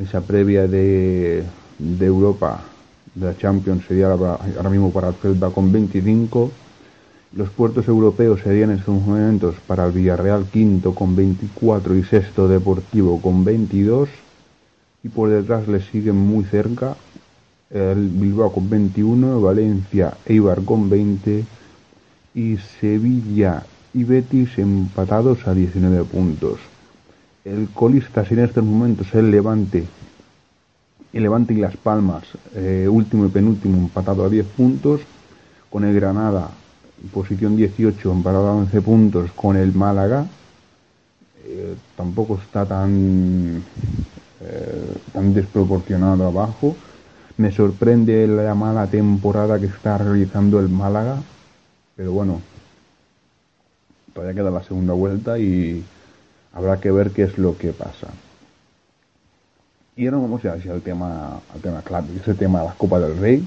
[0.00, 1.44] esa previa de,
[1.78, 2.60] de Europa,
[3.14, 6.50] de la Champions, sería ahora mismo para el Celta con 25.
[7.32, 12.48] Los puertos europeos serían en estos momentos para el Villarreal quinto con 24 y sexto
[12.48, 14.08] Deportivo con 22.
[15.04, 16.96] Y por detrás le siguen muy cerca
[17.70, 21.44] el Bilbao con 21, Valencia, Eibar con 20
[22.34, 23.64] y Sevilla
[23.96, 26.58] y Betis empatados a 19 puntos.
[27.46, 29.86] El colista en estos momentos el Levante.
[31.14, 35.00] El Levante y Las Palmas, eh, último y penúltimo, empatado a 10 puntos.
[35.70, 36.50] Con el Granada,
[37.10, 39.32] posición 18, empatado a 11 puntos.
[39.32, 40.26] Con el Málaga,
[41.46, 43.62] eh, tampoco está tan,
[44.42, 46.76] eh, tan desproporcionado abajo.
[47.38, 51.16] Me sorprende la mala temporada que está realizando el Málaga,
[51.96, 52.40] pero bueno,
[54.16, 55.84] todavía queda la segunda vuelta y
[56.54, 58.08] habrá que ver qué es lo que pasa.
[59.94, 63.18] Y ahora vamos ya el tema, al tema clave, ese tema de la Copa del
[63.18, 63.46] Rey.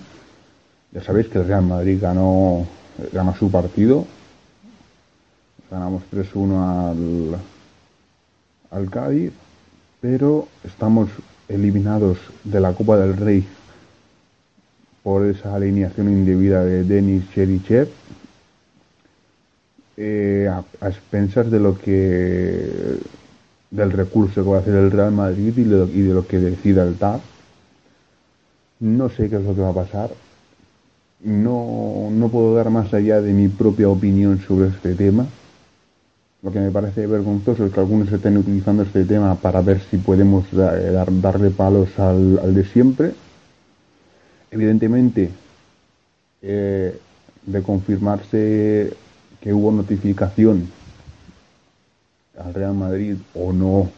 [0.91, 2.67] Ya sabéis que el Real Madrid ganó,
[3.11, 4.05] ganó su partido.
[5.71, 7.39] Ganamos 3-1 al,
[8.69, 9.33] al Cádiz,
[10.01, 11.09] pero estamos
[11.47, 13.47] eliminados de la Copa del Rey
[15.01, 17.89] por esa alineación indebida de Denis Cherichev
[20.01, 22.97] eh, a, expensas de lo que
[23.69, 26.95] del recurso que va a hacer el Real Madrid y de, lo, que decida el
[26.95, 27.19] TAP.
[28.79, 30.09] No sé qué es lo que va a pasar.
[31.21, 35.27] No, no puedo dar más allá de mi propia opinión sobre este tema.
[36.43, 39.97] Lo que me parece vergonzoso es que algunos estén utilizando este tema para ver si
[39.97, 43.11] podemos dar, darle palos al, al de siempre.
[44.49, 45.29] Evidentemente,
[46.41, 46.97] eh,
[47.45, 48.93] de confirmarse
[49.41, 50.69] que hubo notificación
[52.37, 53.89] al Real Madrid o no,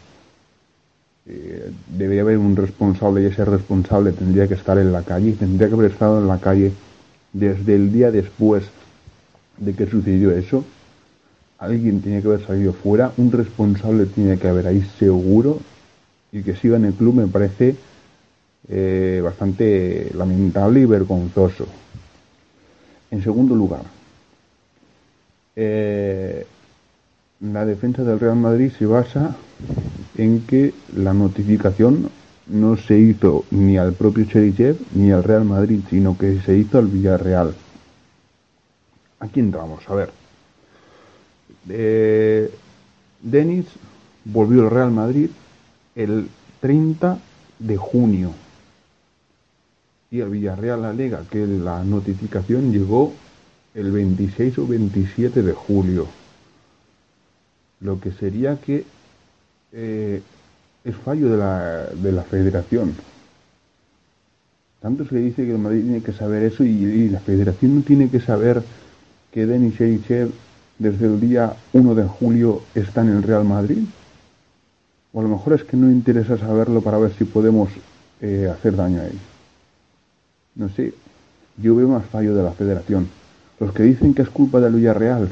[1.28, 5.68] eh, debería haber un responsable y ese responsable tendría que estar en la calle, tendría
[5.68, 6.72] que haber estado en la calle
[7.34, 8.64] desde el día después
[9.58, 10.66] de que sucedió eso.
[11.60, 15.60] Alguien tiene que haber salido fuera, un responsable tiene que haber ahí seguro
[16.32, 17.76] y que siga en el club me parece
[18.68, 21.68] eh, bastante lamentable y vergonzoso.
[23.12, 23.84] En segundo lugar,
[25.64, 26.46] eh,
[27.40, 29.36] la defensa del Real Madrid se basa
[30.18, 32.10] en que la notificación
[32.48, 36.80] no se hizo ni al propio Cherichev ni al Real Madrid, sino que se hizo
[36.80, 37.54] al Villarreal.
[39.20, 40.10] Aquí entramos, a ver.
[41.70, 42.52] Eh,
[43.22, 43.68] Denis
[44.26, 45.30] volvió al Real Madrid
[45.96, 46.28] el
[46.60, 47.20] 30
[47.60, 48.32] de junio
[50.10, 53.14] y el Villarreal alega que la notificación llegó
[53.74, 56.08] el 26 o 27 de julio.
[57.80, 58.86] Lo que sería que
[59.72, 60.22] eh,
[60.84, 62.94] es fallo de la, de la federación.
[64.82, 68.10] Tanto se dice que el Madrid tiene que saber eso y, la federación no tiene
[68.10, 68.64] que saber
[69.32, 70.32] que Denis Sherichev
[70.80, 73.84] desde el día 1 de julio está en el Real Madrid.
[75.14, 77.70] O a lo mejor es que no interesa saberlo para ver si podemos
[78.22, 79.20] eh, hacer daño a él.
[80.56, 80.94] No sé,
[81.58, 83.21] yo veo más fallo de la federación
[83.62, 85.30] los que dicen que es culpa del Villarreal,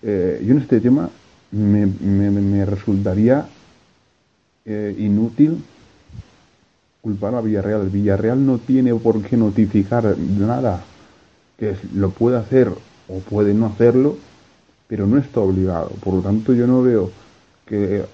[0.00, 1.10] eh, yo en este tema
[1.50, 3.48] me, resultaría
[4.64, 5.60] eh, inútil
[7.00, 7.88] culpar a Villarreal.
[7.88, 10.84] Villarreal no tiene por qué notificar nada,
[11.58, 12.70] que lo puede hacer
[13.08, 14.16] o puede no hacerlo,
[14.86, 15.88] pero no está obligado.
[16.04, 17.10] Por lo tanto, yo no veo
[17.66, 18.04] que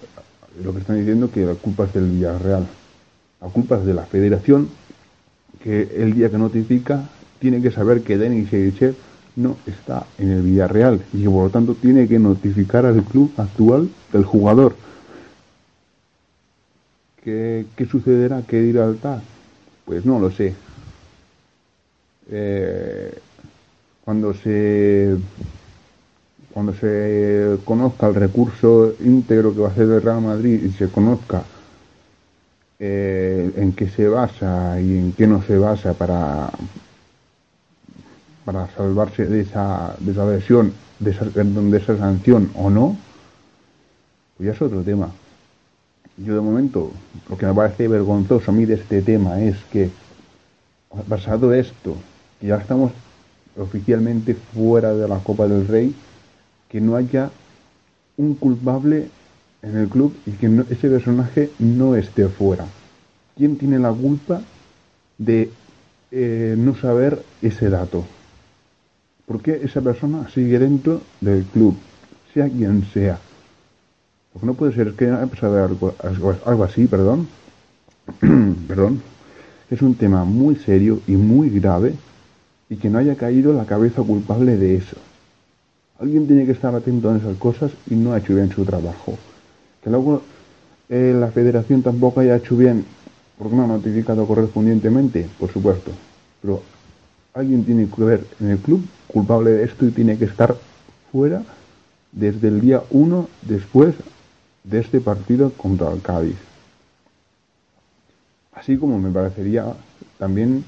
[0.64, 2.66] lo que están diciendo que la culpa es del Villarreal.
[3.42, 4.70] La culpa es de la federación,
[5.62, 8.94] que el día que notifica tiene que saber que Denis Sherichev
[9.36, 13.32] no está en el Villarreal y que por lo tanto tiene que notificar al club
[13.36, 14.74] actual del jugador.
[17.22, 18.42] ¿Qué, qué sucederá?
[18.46, 19.22] ¿Qué dirá el TAS?
[19.84, 20.54] Pues no lo sé.
[22.30, 23.18] Eh,
[24.04, 25.16] cuando se
[26.52, 30.88] cuando se conozca el recurso íntegro que va a hacer el Real Madrid y se
[30.88, 31.44] conozca
[32.78, 36.50] eh, en qué se basa y en qué no se basa para
[38.46, 42.96] para salvarse de esa, de esa lesión, de esa, de esa sanción o no,
[44.36, 45.10] pues ya es otro tema.
[46.16, 46.92] Yo de momento,
[47.28, 49.90] lo que me parece vergonzoso a mí de este tema es que,
[51.08, 51.96] pasado esto,
[52.40, 52.92] que ya estamos
[53.58, 55.92] oficialmente fuera de la Copa del Rey,
[56.68, 57.30] que no haya
[58.16, 59.08] un culpable
[59.60, 62.64] en el club y que ese personaje no esté fuera.
[63.36, 64.40] ¿Quién tiene la culpa
[65.18, 65.50] de
[66.12, 68.04] eh, no saber ese dato?
[69.26, 71.76] ¿Por qué esa persona sigue dentro del club?
[72.32, 73.18] Sea quien sea.
[74.32, 75.94] Porque no puede ser que haya pasado algo-
[76.44, 77.26] algo así, perdón.
[78.68, 79.02] perdón.
[79.70, 81.94] Es un tema muy serio y muy grave
[82.70, 84.96] y que no haya caído la cabeza culpable de eso.
[85.98, 89.18] Alguien tiene que estar atento a esas cosas y no ha hecho bien su trabajo.
[89.82, 90.22] Que luego
[90.88, 92.84] eh, la federación tampoco haya hecho bien
[93.38, 95.90] porque no ha notificado correspondientemente, por supuesto.
[96.42, 96.62] Pero
[97.34, 98.84] alguien tiene que ver en el club
[99.16, 100.54] culpable de esto y tiene que estar
[101.10, 101.42] fuera
[102.12, 103.94] desde el día 1 después
[104.62, 106.36] de este partido contra el Cádiz.
[108.52, 109.72] Así como me parecería
[110.18, 110.66] también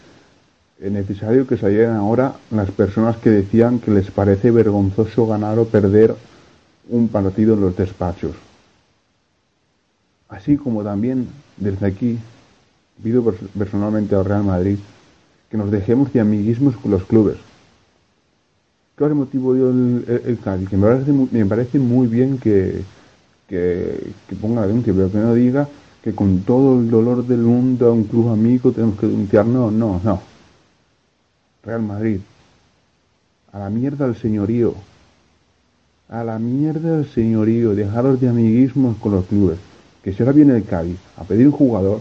[0.80, 6.14] necesario que salieran ahora las personas que decían que les parece vergonzoso ganar o perder
[6.88, 8.34] un partido en los despachos.
[10.30, 11.28] Así como también
[11.58, 12.18] desde aquí
[13.02, 14.78] pido pers- personalmente al Real Madrid
[15.50, 17.36] que nos dejemos de amiguismos con los clubes.
[18.98, 20.68] ¿Qué motivo dio el, el?
[20.68, 22.82] Que me parece, muy bien que,
[23.46, 25.68] que, ponga la denuncia, pero que no diga
[26.02, 29.46] que con todo el dolor del mundo a un club amigo tenemos que denunciar.
[29.46, 30.20] No, no.
[31.62, 32.18] Real Madrid.
[33.52, 34.74] A la mierda el señorío.
[36.08, 37.76] A la mierda el señorío.
[37.76, 39.58] Dejaros de amiguismos con los clubes.
[40.02, 42.00] Que si ahora viene el Cádiz a pedir un jugador,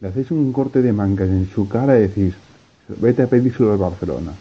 [0.00, 2.34] le hacéis un corte de mangas en su cara y decís,
[2.88, 4.32] vete a pedírselo al Barcelona.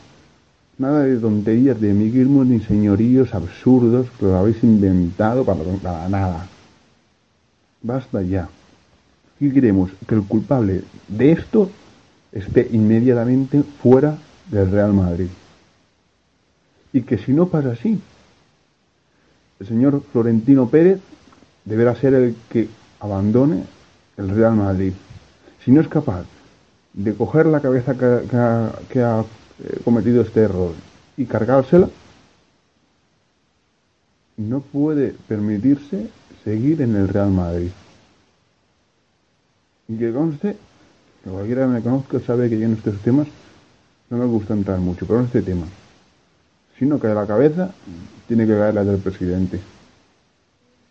[0.84, 6.45] Nada de tonterías de amiguismos ni señoríos absurdos que lo habéis inventado para, para nada.
[7.81, 8.49] Basta ya.
[9.39, 9.91] ¿Qué queremos?
[10.05, 11.71] Que el culpable de esto
[12.34, 14.17] esté inmediatamente fuera
[14.51, 15.29] del Real Madrid.
[16.91, 18.01] Y que si no pasa así,
[19.61, 20.99] el señor Florentino Pérez
[21.63, 22.67] deberá ser el que
[22.99, 23.63] abandone
[24.17, 24.91] el Real Madrid.
[25.63, 26.25] Si no es capaz
[26.91, 28.27] de coger la cabeza que,
[28.89, 29.23] que ha,
[29.84, 30.74] cometido este error
[31.18, 31.89] y cargársela,
[34.38, 36.10] no puede permitirse
[36.43, 37.70] seguir en el Real Madrid.
[39.88, 40.58] Y que conste,
[41.24, 43.28] que cualquiera que me conozca sabe que yo en estos temas
[44.10, 45.66] no me gusta entrar mucho, pero en este tema,
[46.78, 47.74] si no cae la cabeza,
[48.28, 49.60] tiene que caer la del presidente.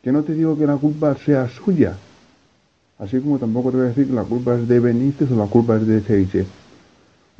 [0.03, 1.97] Que no te digo que la culpa sea suya,
[2.99, 5.47] así como tampoco te voy a decir que la culpa es de Benítez o la
[5.47, 6.47] culpa es de Seiche.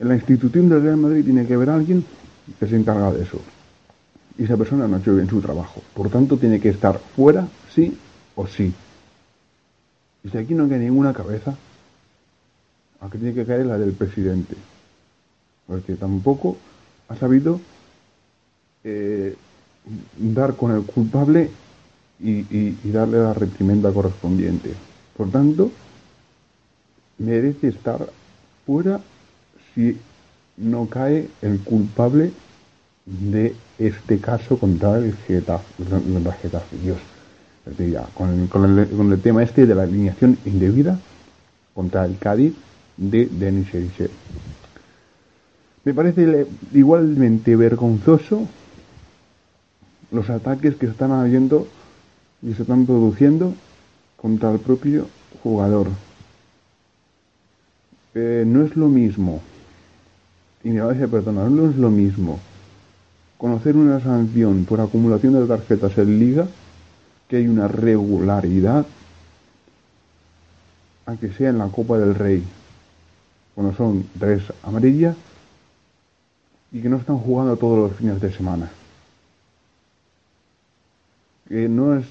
[0.03, 2.05] En la institución del Real Madrid tiene que haber alguien
[2.59, 3.39] que se encarga de eso.
[4.37, 5.81] Y esa persona no ha hecho bien su trabajo.
[5.95, 7.97] Por tanto, tiene que estar fuera, sí
[8.35, 8.75] o sí.
[10.25, 11.55] Y si aquí no cae ninguna cabeza,
[13.01, 14.57] aquí tiene que caer la del presidente.
[15.69, 16.57] Porque tampoco
[17.09, 17.61] ha sabido
[18.83, 19.37] eh,
[20.19, 21.49] dar con el culpable
[22.19, 24.75] y, darle la reprimenda correspondiente.
[25.17, 25.71] Por tanto,
[27.19, 28.05] merece estar
[28.67, 29.01] fuera
[29.75, 29.99] si
[30.57, 32.33] no cae el culpable
[33.05, 36.99] de este caso contra el Getafe, el Getafe, Dios,
[38.15, 40.99] con, el, tema este de la alineación indebida
[41.75, 42.55] contra el Cádiz
[42.97, 44.11] de Denis Eriche.
[45.85, 48.47] Me parece igualmente vergonzoso
[50.13, 51.67] los ataques que están habiendo
[52.43, 53.55] y se están produciendo
[54.17, 55.09] contra el propio
[55.43, 55.89] jugador.
[58.15, 59.41] Eh, no es lo mismo,
[60.65, 62.39] y me vais a perdonar, no es lo mismo
[63.43, 66.47] conocer una sanción por acumulación de tarjetas en liga,
[67.27, 68.87] que hay una regularidad,
[71.07, 72.45] a que sea en la Copa del Rey,
[73.57, 75.17] cuando son tres amarillas
[76.71, 78.71] y que no están jugando todos los fines de semana.
[81.49, 82.07] Que no es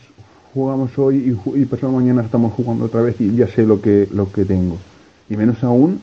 [0.53, 4.09] jugamos hoy y, y pasado mañana estamos jugando otra vez y ya sé lo que,
[4.11, 4.77] lo que tengo.
[5.29, 6.01] Y menos aún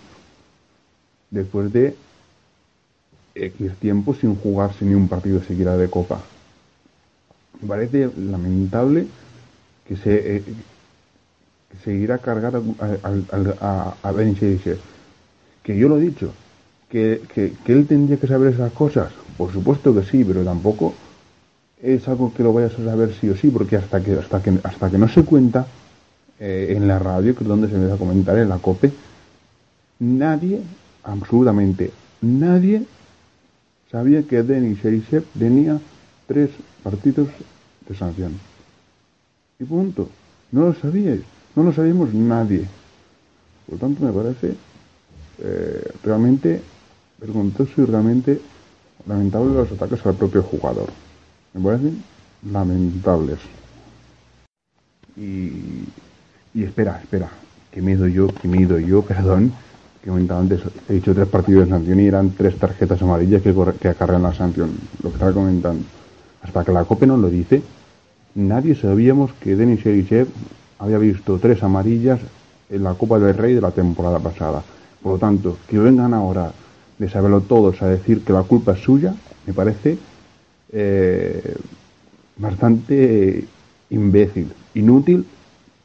[1.31, 1.95] después de
[3.47, 6.21] X tiempo sin jugarse ni un partido siquiera de copa.
[7.61, 9.07] Me parece lamentable
[9.87, 10.43] que se eh,
[11.85, 16.33] que irá a cargar a, a, a, a Ben Que yo lo he dicho,
[16.89, 19.13] que, que, que él tendría que saber esas cosas.
[19.37, 20.95] Por supuesto que sí, pero tampoco
[21.81, 24.59] es algo que lo vayas a saber sí o sí, porque hasta que hasta que
[24.63, 25.67] hasta que no se cuenta
[26.41, 28.91] eh, en la radio, que es donde se empieza a comentar, en la COPE,
[30.01, 30.61] nadie,
[31.05, 32.83] absolutamente nadie,
[33.91, 34.79] sabía que Denis
[35.39, 35.81] tenía
[36.27, 36.51] tres
[36.83, 37.29] partidos
[37.89, 38.33] de sanción.
[39.59, 40.09] Y punto.
[40.53, 41.23] No lo sabíais.
[41.55, 42.67] No lo sabíamos nadie.
[43.67, 44.55] Por lo tanto, me parece
[45.39, 46.63] eh, realmente
[47.21, 48.41] vergonzoso y realmente
[49.07, 50.89] lamentable los ataques al propio jugador.
[51.55, 52.03] Me parecen
[52.51, 53.39] lamentables.
[55.17, 55.85] Y,
[56.55, 57.29] y espera, espera,
[57.73, 59.53] que me yo, que me yo, perdón,
[60.03, 63.55] que comentaba antes, he dicho tres partidos de sanción y eran tres tarjetas amarillas que,
[63.81, 64.71] que acarrean la sanción,
[65.03, 65.85] lo que estaba comentando.
[66.43, 67.63] Hasta que la COPE nos lo dice,
[68.35, 70.29] nadie sabíamos que Denis Erichev
[70.79, 72.21] había visto tres amarillas
[72.71, 74.63] en la Copa del Rey de la temporada pasada.
[75.03, 76.53] Por lo tanto, que vengan ahora
[76.99, 79.15] de saberlo todos a decir que la culpa es suya,
[79.47, 79.99] me parece
[80.73, 81.57] eh,
[82.37, 83.45] bastante
[83.91, 85.27] imbécil, inútil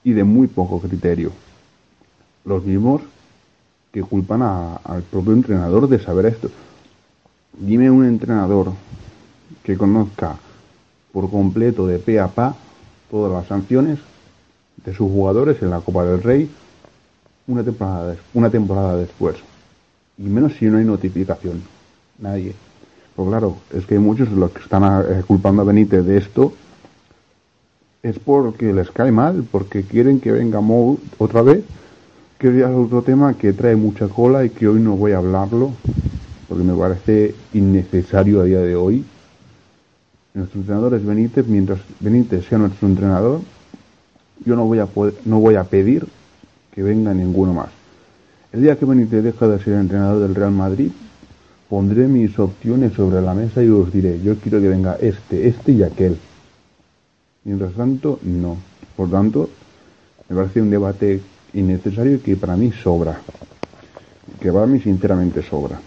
[0.04, 1.32] y de muy poco criterio.
[2.46, 3.02] Los mismos
[3.94, 6.50] que culpan a- al propio entrenador de saber esto.
[7.60, 8.72] Dime un entrenador
[9.62, 10.36] que conozca
[11.14, 12.56] por completo de pe a pa
[13.12, 14.00] todas las sanciones
[14.84, 16.50] de sus jugadores en la Copa del Rey
[17.46, 19.36] una temporada, una temporada después.
[20.18, 21.62] Y menos si no hay notificación.
[22.18, 22.56] Nadie.
[23.16, 26.18] Pues claro, es que hay muchos de los que están eh, culpando a Benítez de
[26.18, 26.54] esto
[28.02, 31.64] es porque les cae mal, porque quieren que venga Mou otra vez,
[32.44, 35.72] que es otro tema que trae mucha cola y que hoy no voy a hablarlo,
[36.50, 39.06] porque me parece innecesario a día de hoy.
[40.34, 43.40] Nuestro entrenador es Benítez, mientras Benítez sea nuestro entrenador,
[44.44, 46.06] yo no voy a poder- no voy a pedir
[46.74, 47.70] que venga ninguno más.
[48.52, 50.92] El día que Benítez deja de ser entrenador del Real Madrid,
[51.70, 55.72] pondré mis opciones sobre la mesa y os diré, yo quiero que venga este, este
[55.72, 56.18] y aquel.
[57.46, 58.58] Mientras tanto, no.
[58.98, 59.50] Por tanto,
[60.28, 61.22] me parece un debate
[61.54, 63.20] innecesario que para mí sobra.
[64.40, 65.80] Que para mí sinceramente sobra.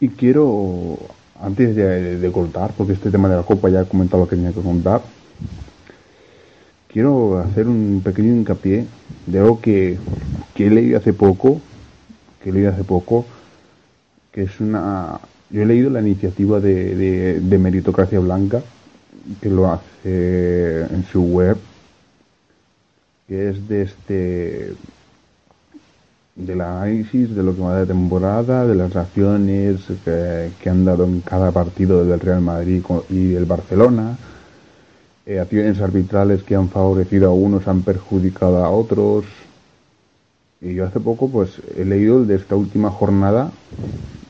[0.00, 0.98] Y quiero,
[1.40, 4.36] antes de, de cortar, porque este tema de la copa ya he comentado lo que
[4.36, 5.02] tenía que contar,
[6.88, 8.86] quiero hacer un pequeño hincapié
[9.26, 9.98] de algo que,
[10.54, 11.60] que he leído hace poco,
[12.42, 13.24] que he leído hace poco,
[14.30, 15.18] que es una...
[15.50, 18.60] Yo he leído la iniciativa de, de Meritocracia Blanca,
[19.40, 21.56] que lo hace en su web,
[23.26, 24.74] que es de este
[26.36, 31.20] del análisis de lo que va de temporada, de las acciones que, han dado en
[31.20, 34.18] cada partido del Real Madrid y el Barcelona,
[35.26, 39.24] eh, acciones arbitrales que han favorecido a unos, han perjudicado a otros.
[40.60, 43.52] Y yo hace poco pues he leído el de esta última jornada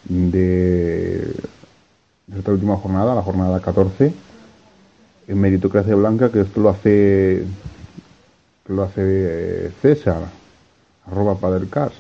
[0.09, 1.33] de,
[2.27, 4.13] de esta última jornada, la jornada 14,
[5.27, 7.45] en Meritocracia Blanca, que esto lo hace
[8.67, 10.23] lo hace eh, César,
[11.07, 11.95] arroba Padercast,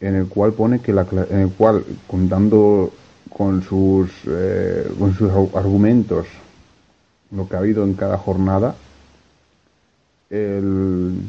[0.00, 2.92] en el cual pone que la en el cual contando
[3.36, 6.26] con sus eh, con sus argumentos
[7.30, 8.74] lo que ha habido en cada jornada
[10.30, 11.28] el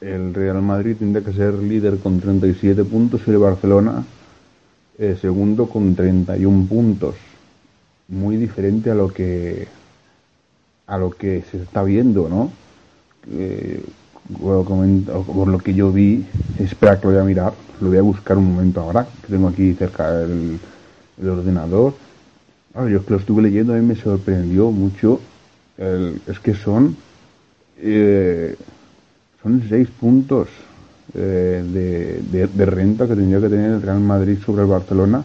[0.00, 4.04] el Real Madrid tendría que ser líder con 37 puntos y el Barcelona
[4.98, 7.16] eh, segundo con 31 puntos.
[8.08, 9.68] Muy diferente a lo que
[10.86, 12.50] a lo que se está viendo, ¿no?
[13.32, 13.82] Eh,
[14.38, 16.24] por lo que yo vi,
[16.58, 19.48] espera que lo voy a mirar, lo voy a buscar un momento ahora, que tengo
[19.48, 20.58] aquí cerca el,
[21.28, 21.94] ordenador.
[22.74, 25.20] Ah, yo es que lo estuve leyendo, a me sorprendió mucho,
[25.78, 26.96] es que son,
[27.78, 28.56] eh,
[29.42, 30.48] son seis puntos
[31.14, 35.22] eh, de, de- de renta que tendría que tener el Real Madrid sobre el Barcelona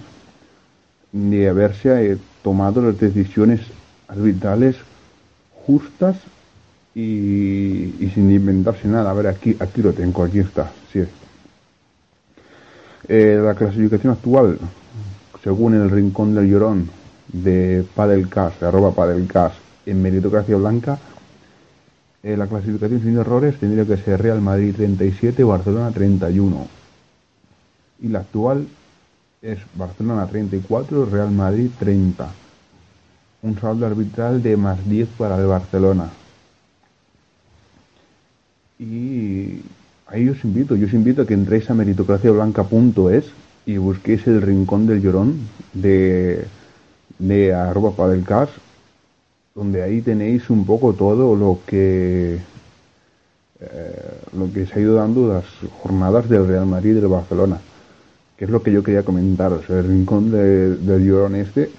[1.12, 3.60] de haberse eh, tomado las decisiones
[4.08, 4.76] arbitrales
[5.66, 6.18] justas
[6.94, 9.12] y, y sin inventarse nada.
[9.12, 10.72] A ver, aquí, aquí lo tengo, aquí está.
[10.92, 11.04] Sí.
[13.08, 14.60] Eh, la clasificación actual,
[15.44, 16.90] según el Rincón del Llorón
[17.28, 19.56] de Padelcast, arroba Padelcast,
[19.86, 21.00] en meritocracia blanca,
[22.24, 26.68] eh, la clasificación sin errores tendría que ser Real Madrid 37, Barcelona 31.
[28.02, 28.68] Y la actual
[29.42, 32.30] es Barcelona 34, Real Madrid 30.
[33.44, 36.10] Un saldo arbitral de más 10 para el Barcelona.
[38.80, 39.62] Y
[40.08, 43.26] ahí os invito, yo os invito a que entréis a meritocraciablanca.es
[43.66, 45.40] y busquéis el rincón del llorón
[45.74, 46.46] de,
[47.20, 48.54] de arroba padelcast,
[49.54, 52.40] donde ahí tenéis un poco todo lo que
[53.60, 55.46] eh, lo que se ha ido dando las
[55.84, 57.60] jornadas del Real Madrid y del Barcelona
[58.38, 61.70] que es lo que yo quería comentaros, el rincón de- del llorón este,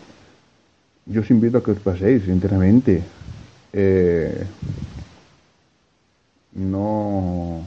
[1.06, 3.02] yo os invito a que os paséis, sinceramente.
[3.72, 4.44] Eh,
[6.54, 7.62] no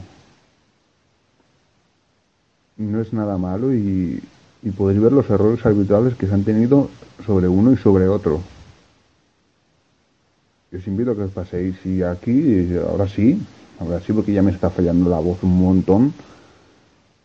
[2.76, 4.22] no es nada malo y,
[4.62, 6.90] y podéis ver los errores arbitrales que se han tenido
[7.24, 8.40] sobre uno y sobre otro.
[10.70, 13.40] Yo os invito a que os paséis y aquí, ahora sí,
[13.80, 16.12] ahora sí porque ya me está fallando la voz un montón.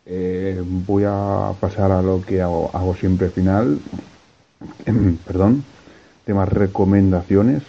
[0.06, 3.80] Eh, voy a pasar a lo que hago, hago siempre final.
[5.26, 5.64] Perdón.
[6.26, 7.64] Temas recomendaciones.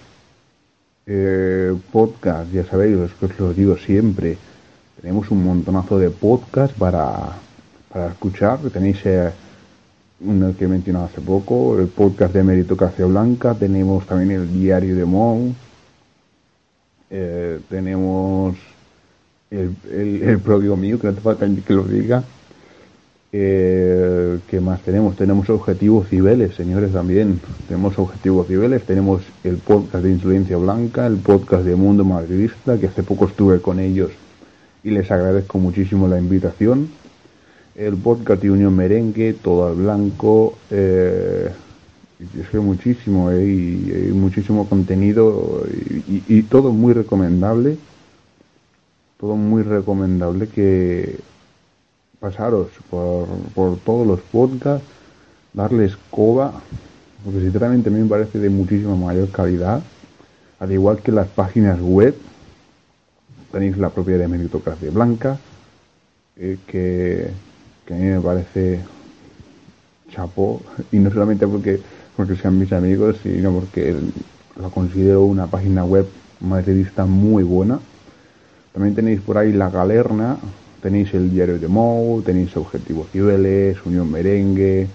[1.07, 4.37] Eh, podcast, ya sabéis, es que os lo digo siempre.
[5.01, 7.39] Tenemos un montonazo de podcast para,
[7.93, 8.59] para escuchar.
[8.73, 9.31] Tenéis eh,
[10.21, 13.55] uno que he mencionado hace poco, el podcast de Meritocracia Blanca.
[13.55, 15.55] Tenemos también el diario de Mou.
[17.11, 18.57] Eh, tenemos
[19.51, 22.23] el, el, el propio mío, que no te falta que lo diga.
[23.35, 25.17] Eh, ¿Qué más tenemos?
[25.17, 27.41] Tenemos objetivos civiles, señores, también.
[27.67, 32.89] Tenemos objetivos civiles, tenemos el podcast de Influencia Blanca, el podcast de Mundo Madridista, que
[32.89, 34.11] hace poco estuve con ellos
[34.85, 36.91] y les agradezco muchísimo la invitación.
[37.75, 40.59] El podcast de Unión Merengue, todo al blanco.
[40.71, 41.49] Eh,
[42.39, 45.65] es que muchísimo, eh, y, muchísimo contenido
[46.07, 47.79] y todo muy recomendable.
[49.19, 51.17] Todo muy recomendable que
[52.23, 54.87] pasaros por, por todos los podcasts,
[55.53, 56.53] darles coba,
[57.25, 59.83] porque sinceramente a mí me parece de muchísima mayor calidad,
[60.61, 62.15] al igual que las páginas web,
[63.51, 65.37] tenéis la propia de Meritocracia Blanca,
[66.37, 67.29] eh, que,
[67.85, 68.81] que, a mí me parece
[70.09, 70.63] chapó,
[70.93, 71.81] y no solamente porque,
[72.17, 73.97] porque sean mis amigos, sino porque
[74.61, 76.07] la considero una página web
[76.39, 77.81] madridista muy buena.
[78.73, 80.39] También tenéis por ahí La Galerna,
[80.83, 84.89] tenéis el diario de Mou, tenéis Objetivos Cibeles, Unión Merengue,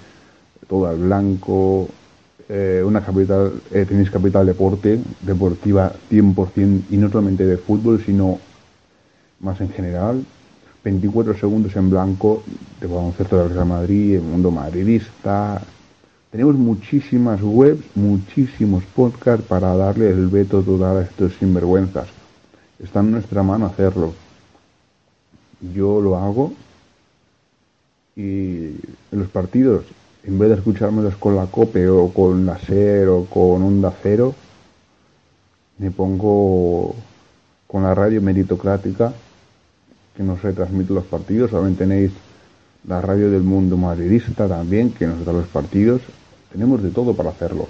[0.67, 1.87] todo al blanco,
[2.49, 8.37] eh, una capital, eh, tenéis Capital Deporte, deportiva 100% y no solamente de fútbol, sino
[9.39, 10.23] más en general.
[10.83, 12.43] 24 segundos en blanco
[12.79, 15.61] de baloncesto del Real Madrid, el mundo madridista.
[16.31, 22.07] Tenemos muchísimas webs, muchísimos podcasts para darle el veto total a estos sinvergüenzas.
[22.79, 24.13] Está en nuestra mano hacerlo
[25.61, 26.53] yo lo hago
[28.15, 28.71] y
[29.11, 29.85] los partidos,
[30.23, 34.33] en vez de escuchármelos con la COPE o con la SER o con Onda Cero,
[35.77, 36.95] me pongo
[37.67, 39.13] con la radio meritocrática
[40.15, 41.51] que nos retransmite los partidos.
[41.51, 42.11] También tenéis
[42.87, 46.01] la radio del mundo madridista también que nos da los partidos.
[46.51, 47.67] Tenemos de todo para hacerlo.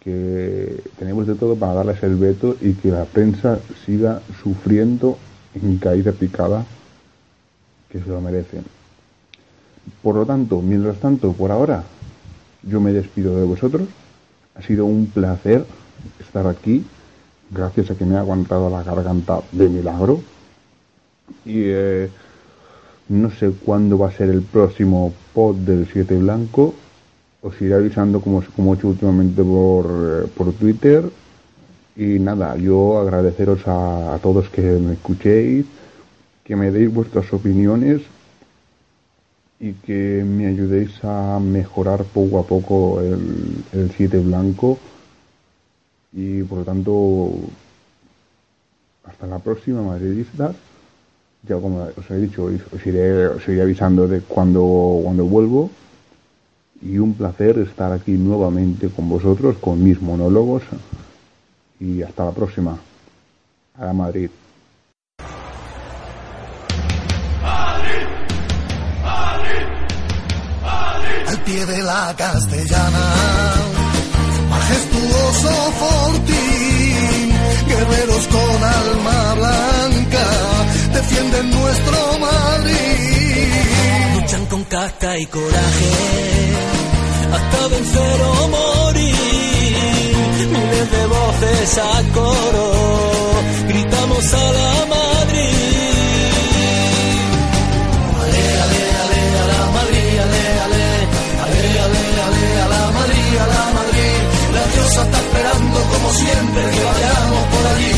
[0.00, 5.18] Que tenemos de todo para darles el veto y que la prensa siga sufriendo
[5.62, 6.64] en caída picada
[7.90, 8.64] que se lo merecen.
[10.02, 11.84] Por lo tanto, mientras tanto, por ahora,
[12.62, 13.88] yo me despido de vosotros.
[14.54, 15.64] Ha sido un placer
[16.20, 16.84] estar aquí,
[17.50, 20.20] gracias a que me ha aguantado la garganta de milagro.
[21.44, 22.10] Y eh,
[23.08, 26.74] no sé cuándo va a ser el próximo pod del 7 Blanco.
[27.40, 31.08] Os iré avisando como, como he hecho últimamente por, eh, por Twitter
[31.98, 35.66] y nada, yo agradeceros a, todos que me escuchéis,
[36.44, 38.02] que me deis vuestras opiniones
[39.58, 44.78] y que me ayudéis a mejorar poco a poco el, el 7 blanco.
[46.12, 47.32] Y por lo tanto,
[49.02, 50.54] hasta la próxima, madridistas.
[51.48, 55.68] Ya como os he dicho, os iré, os iré avisando de cuando, cuando vuelvo.
[56.80, 60.62] Y un placer estar aquí nuevamente con vosotros, con mis monólogos
[61.80, 62.78] y hasta la próxima.
[63.78, 64.30] A Madrid.
[71.28, 73.14] Al pie de la castellana,
[74.48, 77.32] majestuoso fortín,
[77.68, 80.26] guerreros con alma blanca,
[80.94, 83.52] defienden nuestro Madrid.
[84.14, 85.92] Luchan con casta y coraje,
[87.32, 89.27] hasta vencer o morir
[90.48, 92.66] miles de voces a coro,
[93.68, 95.48] gritamos a la Madrid.
[98.20, 100.84] Ale, ale, ale, a la Madrid, ale, ale,
[101.44, 104.20] ale, ale, ale, a la Madrid, a la Madrid.
[104.56, 107.96] La diosa está esperando como siempre que vayamos por allí.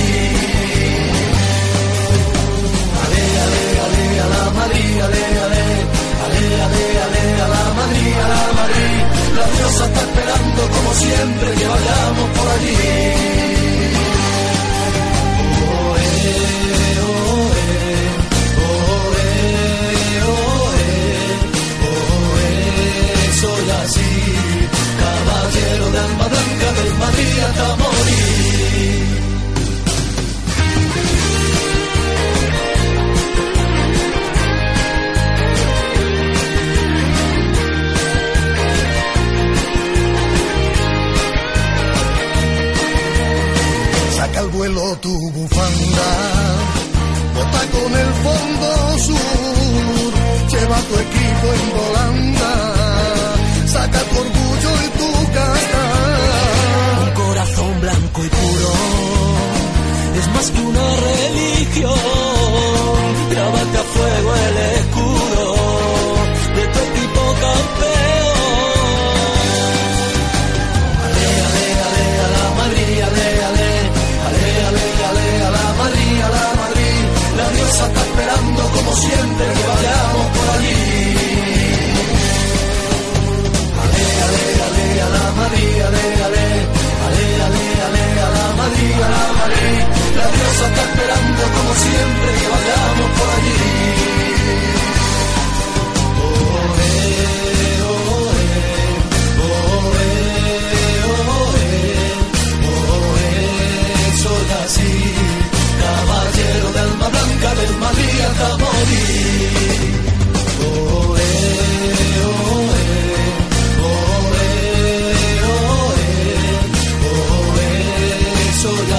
[3.03, 4.44] Ale, ale, ale, a la
[5.07, 5.64] ale, ale,
[6.24, 9.09] ale, ale, a la Madrid, a la Madrid.
[9.41, 9.47] La
[9.86, 13.39] está esperando como siempre que vayamos por allí.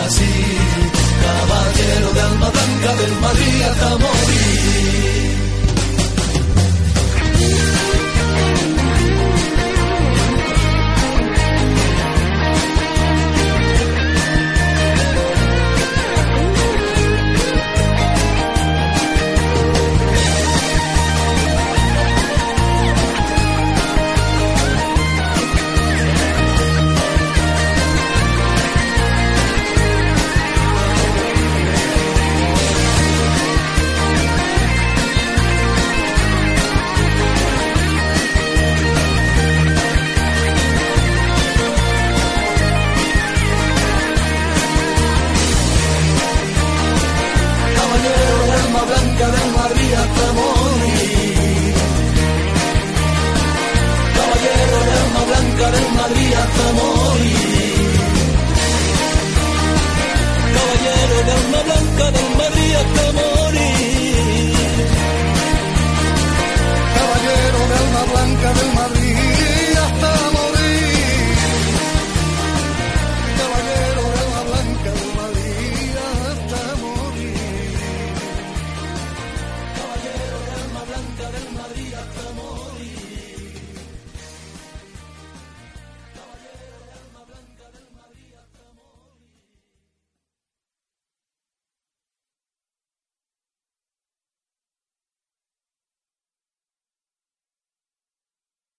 [0.06, 0.34] Así,
[1.24, 3.96] caballero de alma blanca del Madrid hasta